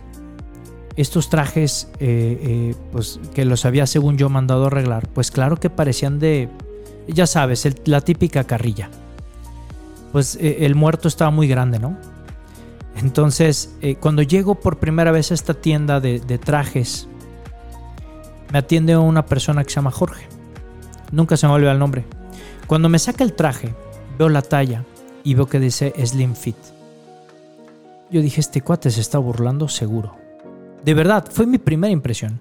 [0.96, 5.70] estos trajes eh, eh, pues, que los había según yo mandado arreglar, pues claro que
[5.70, 6.50] parecían de,
[7.08, 8.90] ya sabes, la típica carrilla
[10.14, 11.98] pues eh, el muerto estaba muy grande, ¿no?
[12.96, 17.08] Entonces, eh, cuando llego por primera vez a esta tienda de, trajes,
[18.52, 20.28] me atiende una persona que se llama Jorge.
[21.12, 22.06] Nunca se me olvida el nombre.
[22.68, 23.74] Cuando me saca el traje,
[24.20, 24.86] veo la talla
[25.24, 26.58] y veo que dice Slim Fit.
[28.12, 30.16] Yo dije, este cuate se está burlando seguro.
[30.86, 32.40] De verdad, fue mi primera impresión.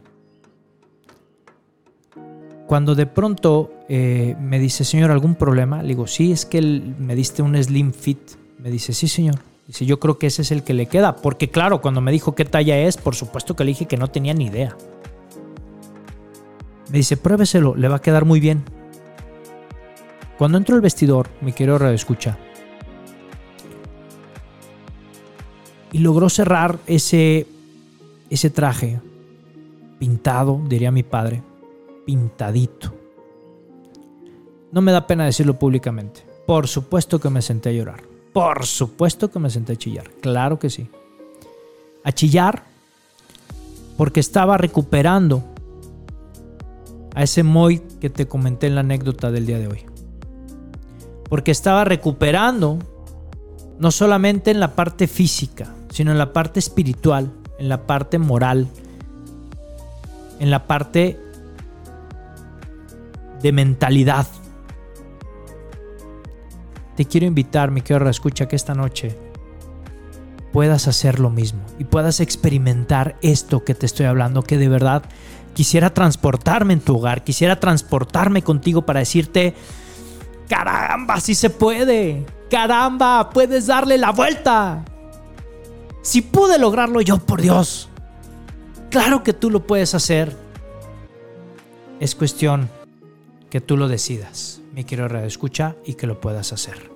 [2.73, 5.83] Cuando de pronto eh, me dice, señor, ¿algún problema?
[5.83, 8.19] Le digo, sí, es que me diste un slim fit.
[8.59, 9.35] Me dice, sí, señor.
[9.67, 11.17] Dice, yo creo que ese es el que le queda.
[11.17, 14.09] Porque claro, cuando me dijo qué talla es, por supuesto que le dije que no
[14.09, 14.75] tenía ni idea.
[16.91, 18.63] Me dice, pruébeselo, le va a quedar muy bien.
[20.39, 22.39] Cuando entro al vestidor, mi querido radio escucha.
[25.93, 27.47] Y logró cerrar ese,
[28.31, 28.99] ese traje
[29.99, 31.43] pintado, diría mi padre
[32.05, 32.95] pintadito.
[34.71, 36.25] No me da pena decirlo públicamente.
[36.47, 38.03] Por supuesto que me senté a llorar.
[38.33, 40.11] Por supuesto que me senté a chillar.
[40.21, 40.89] Claro que sí.
[42.05, 42.65] A chillar
[43.97, 45.45] porque estaba recuperando
[47.15, 49.85] a ese Moy que te comenté en la anécdota del día de hoy.
[51.29, 52.79] Porque estaba recuperando
[53.79, 58.69] no solamente en la parte física, sino en la parte espiritual, en la parte moral,
[60.41, 61.19] en la parte
[63.43, 64.27] de mentalidad.
[66.97, 69.19] Te quiero invitar, mi querido escucha, que esta noche
[70.53, 75.03] puedas hacer lo mismo y puedas experimentar esto que te estoy hablando, que de verdad
[75.55, 79.55] quisiera transportarme en tu hogar, quisiera transportarme contigo para decirte,
[80.49, 84.85] caramba, si se puede, caramba, puedes darle la vuelta.
[86.03, 87.89] Si pude lograrlo yo, por Dios,
[88.91, 90.37] claro que tú lo puedes hacer.
[92.01, 92.69] Es cuestión
[93.53, 96.91] que tú lo decidas, mi querido escucha y que lo puedas hacer.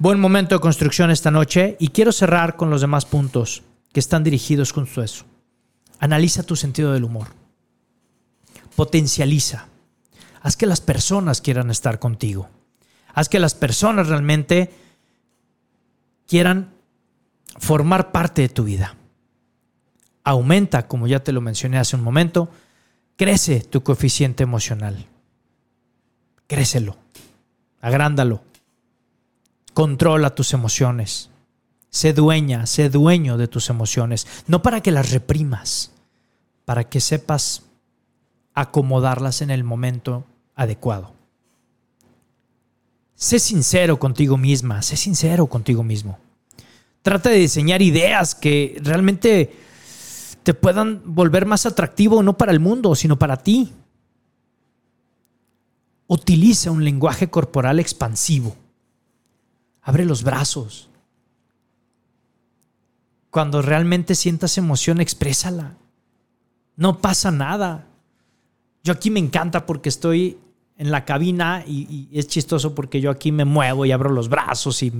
[0.00, 4.24] Buen momento de construcción esta noche y quiero cerrar con los demás puntos que están
[4.24, 5.26] dirigidos con eso.
[6.00, 7.28] Analiza tu sentido del humor.
[8.74, 9.68] Potencializa.
[10.40, 12.48] Haz que las personas quieran estar contigo.
[13.14, 14.72] Haz que las personas realmente
[16.26, 16.72] quieran
[17.60, 18.96] formar parte de tu vida.
[20.24, 22.50] Aumenta, como ya te lo mencioné hace un momento,
[23.16, 25.06] crece tu coeficiente emocional.
[26.46, 26.96] Crécelo,
[27.80, 28.42] agrándalo,
[29.74, 31.30] controla tus emociones,
[31.90, 35.92] sé dueña, sé dueño de tus emociones, no para que las reprimas,
[36.64, 37.62] para que sepas
[38.54, 41.14] acomodarlas en el momento adecuado.
[43.14, 46.18] Sé sincero contigo misma, sé sincero contigo mismo.
[47.02, 49.56] Trata de diseñar ideas que realmente
[50.42, 53.72] te puedan volver más atractivo no para el mundo, sino para ti.
[56.06, 58.56] Utiliza un lenguaje corporal expansivo.
[59.82, 60.88] Abre los brazos.
[63.30, 65.74] Cuando realmente sientas emoción, exprésala.
[66.76, 67.86] No pasa nada.
[68.84, 70.38] Yo aquí me encanta porque estoy
[70.76, 74.82] en la cabina y, es chistoso porque yo aquí me muevo y abro los brazos
[74.82, 74.92] y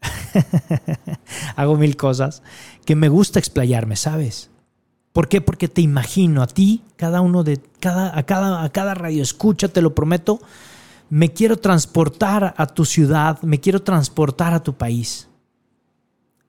[1.56, 2.42] hago mil cosas
[2.84, 4.50] que me gusta explayarme, ¿sabes?
[5.12, 5.40] ¿Por qué?
[5.40, 9.68] Porque te imagino a ti, cada uno de cada a cada a cada radio escucha,
[9.68, 10.40] te lo prometo,
[11.10, 15.28] me quiero transportar a tu ciudad, me quiero transportar a tu país.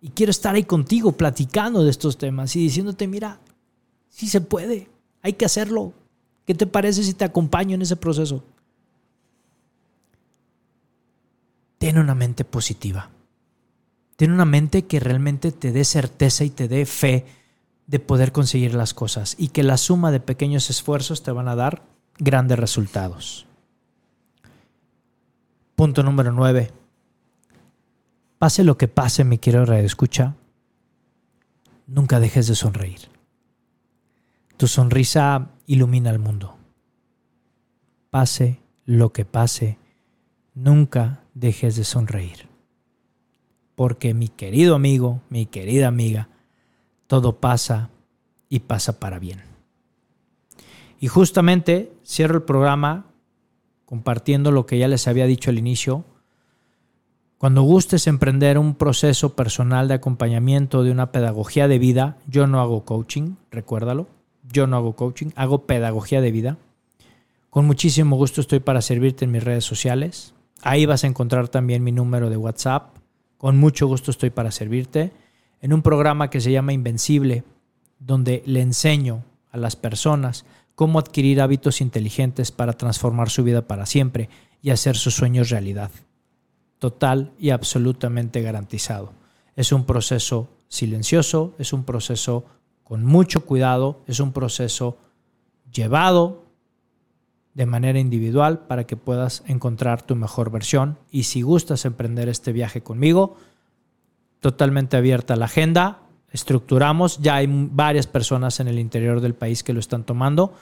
[0.01, 3.39] Y quiero estar ahí contigo platicando de estos temas y diciéndote, mira,
[4.10, 4.89] sí se puede,
[5.22, 5.93] hay que hacerlo.
[6.45, 8.43] ¿Qué te parece si te acompaño en ese proceso?
[11.78, 13.10] Ten una mente positiva.
[14.16, 17.26] Ten una mente que realmente te dé certeza y te dé fe
[17.89, 21.55] de poder conseguir las cosas y que la suma de pequeños esfuerzos te van a
[21.55, 21.81] dar
[22.19, 23.47] grandes resultados.
[25.73, 26.71] Punto número 9.
[28.37, 30.35] Pase lo que pase, mi querido escucha,
[31.87, 33.09] nunca dejes de sonreír.
[34.55, 36.57] Tu sonrisa ilumina el mundo.
[38.11, 39.79] Pase lo que pase,
[40.53, 42.49] nunca dejes de sonreír.
[43.73, 46.29] Porque mi querido amigo, mi querida amiga,
[47.10, 47.89] todo pasa
[48.47, 49.41] y pasa para bien.
[51.01, 53.07] Y justamente cierro el programa
[53.84, 56.05] compartiendo lo que ya les había dicho al inicio.
[57.38, 62.62] Cuando gustes emprender un proceso personal de acompañamiento de una pedagogía de vida, yo no
[62.62, 64.07] hago coaching, recuérdalo
[64.51, 66.57] yo no hago coaching, hago pedagogía de vida.
[67.49, 70.34] Con muchísimo gusto estoy para servirte en mis redes sociales.
[70.62, 72.95] Ahí vas a encontrar también mi número de WhatsApp.
[73.38, 75.12] Con mucho gusto estoy para servirte.
[75.62, 77.43] En un programa que se llama Invencible,
[77.99, 80.45] donde le enseño a las personas
[80.76, 84.30] cómo adquirir hábitos inteligentes para transformar su vida para siempre
[84.62, 85.91] y hacer sus sueños realidad.
[86.80, 89.12] Total y absolutamente garantizado.
[89.57, 92.45] Es un proceso silencioso, es un proceso
[92.84, 94.97] con mucho cuidado, es un proceso
[95.72, 96.45] llevado
[97.53, 100.97] de manera individual para que puedas encontrar tu mejor versión.
[101.12, 103.36] Y si gustas emprender este viaje conmigo,
[104.39, 105.99] totalmente abierta la agenda,
[106.31, 110.53] estructuramos, ya hay varias personas en el interior del país que lo están tomando,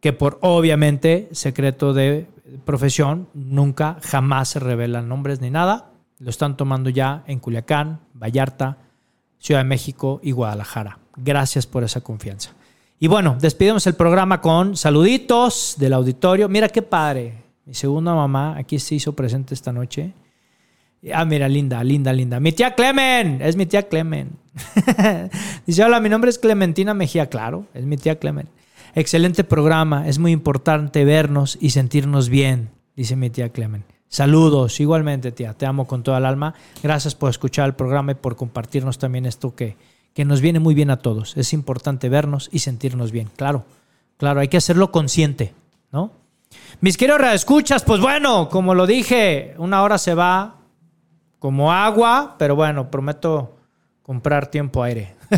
[0.00, 2.26] que por obviamente secreto de
[2.64, 8.78] profesión, nunca, jamás se revelan nombres ni nada, lo están tomando ya en Culiacán, Vallarta,
[9.38, 10.98] Ciudad de México y Guadalajara.
[11.16, 12.52] Gracias por esa confianza.
[12.98, 16.48] Y bueno, despedimos el programa con saluditos del auditorio.
[16.48, 17.44] Mira qué padre.
[17.64, 20.12] Mi segunda mamá aquí se hizo presente esta noche.
[21.12, 22.40] Ah, mira, linda, linda, linda.
[22.40, 24.30] Mi tía Clemen, es mi tía Clemen.
[25.66, 28.48] Dice, hola, mi nombre es Clementina Mejía, claro, es mi tía Clemen.
[28.94, 33.84] Excelente programa, es muy importante vernos y sentirnos bien, dice mi tía Clemen.
[34.08, 36.54] Saludos, igualmente tía, te amo con toda el alma.
[36.82, 39.76] Gracias por escuchar el programa y por compartirnos también esto que,
[40.14, 41.36] que nos viene muy bien a todos.
[41.36, 43.28] Es importante vernos y sentirnos bien.
[43.36, 43.66] Claro,
[44.16, 45.52] claro, hay que hacerlo consciente,
[45.92, 46.10] ¿no?
[46.80, 50.57] Mis queridos escuchas, pues bueno, como lo dije, una hora se va
[51.38, 53.56] como agua, pero bueno, prometo
[54.02, 55.14] comprar tiempo aire.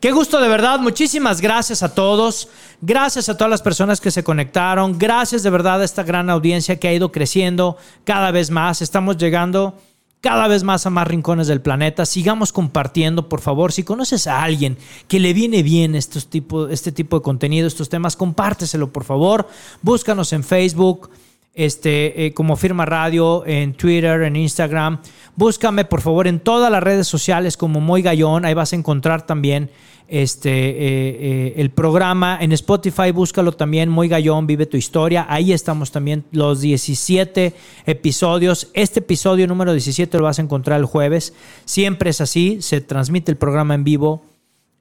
[0.00, 2.48] Qué gusto de verdad, muchísimas gracias a todos,
[2.80, 6.80] gracias a todas las personas que se conectaron, gracias de verdad a esta gran audiencia
[6.80, 9.76] que ha ido creciendo cada vez más, estamos llegando
[10.22, 12.06] cada vez más a más rincones del planeta.
[12.06, 13.72] Sigamos compartiendo, por favor.
[13.72, 14.78] Si conoces a alguien
[15.08, 19.48] que le viene bien estos tipo, este tipo de contenido, estos temas, compárteselo, por favor.
[19.82, 21.10] Búscanos en Facebook,
[21.54, 25.00] este, eh, como Firma Radio, en Twitter, en Instagram.
[25.36, 28.44] Búscame, por favor, en todas las redes sociales como Moy Gallón.
[28.44, 29.70] Ahí vas a encontrar también
[30.08, 32.38] este, eh, eh, el programa.
[32.40, 35.26] En Spotify búscalo también, Muy Gallón, Vive tu Historia.
[35.28, 37.54] Ahí estamos también los 17
[37.86, 38.68] episodios.
[38.74, 41.34] Este episodio número 17 lo vas a encontrar el jueves.
[41.64, 44.22] Siempre es así, se transmite el programa en vivo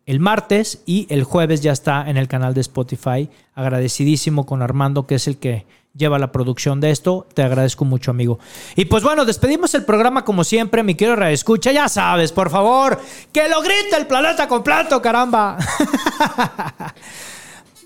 [0.05, 3.29] el martes y el jueves ya está en el canal de Spotify.
[3.53, 5.65] Agradecidísimo con Armando, que es el que
[5.95, 7.27] lleva la producción de esto.
[7.33, 8.39] Te agradezco mucho, amigo.
[8.75, 12.99] Y pues bueno, despedimos el programa como siempre, mi querido escucha Ya sabes, por favor,
[13.31, 15.57] que lo grite el planeta completo, caramba.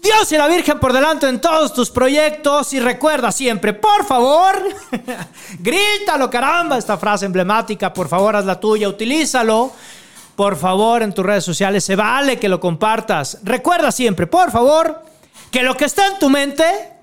[0.06, 4.56] Dios y la Virgen por delante en todos tus proyectos y recuerda siempre, por favor,
[5.60, 9.72] grítalo, caramba, esta frase emblemática, por favor, haz la tuya, utilízalo.
[10.36, 13.40] Por favor, en tus redes sociales se vale que lo compartas.
[13.42, 15.02] Recuerda siempre, por favor,
[15.50, 16.95] que lo que está en tu mente,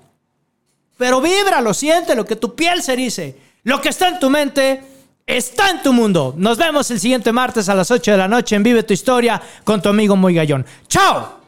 [0.97, 4.29] pero vibra, lo siente, lo que tu piel se dice, lo que está en tu
[4.29, 4.81] mente
[5.25, 6.33] está en tu mundo.
[6.37, 9.41] Nos vemos el siguiente martes a las 8 de la noche en Vive tu Historia
[9.63, 10.65] con tu amigo Muy Gallón.
[10.87, 11.43] ¡Chao!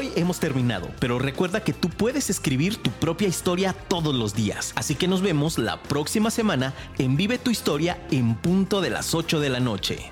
[0.00, 4.72] hoy hemos terminado, pero recuerda que tú puedes escribir tu propia historia todos los días.
[4.74, 9.14] Así que nos vemos la próxima semana en Vive tu Historia en punto de las
[9.14, 10.10] 8 de la noche.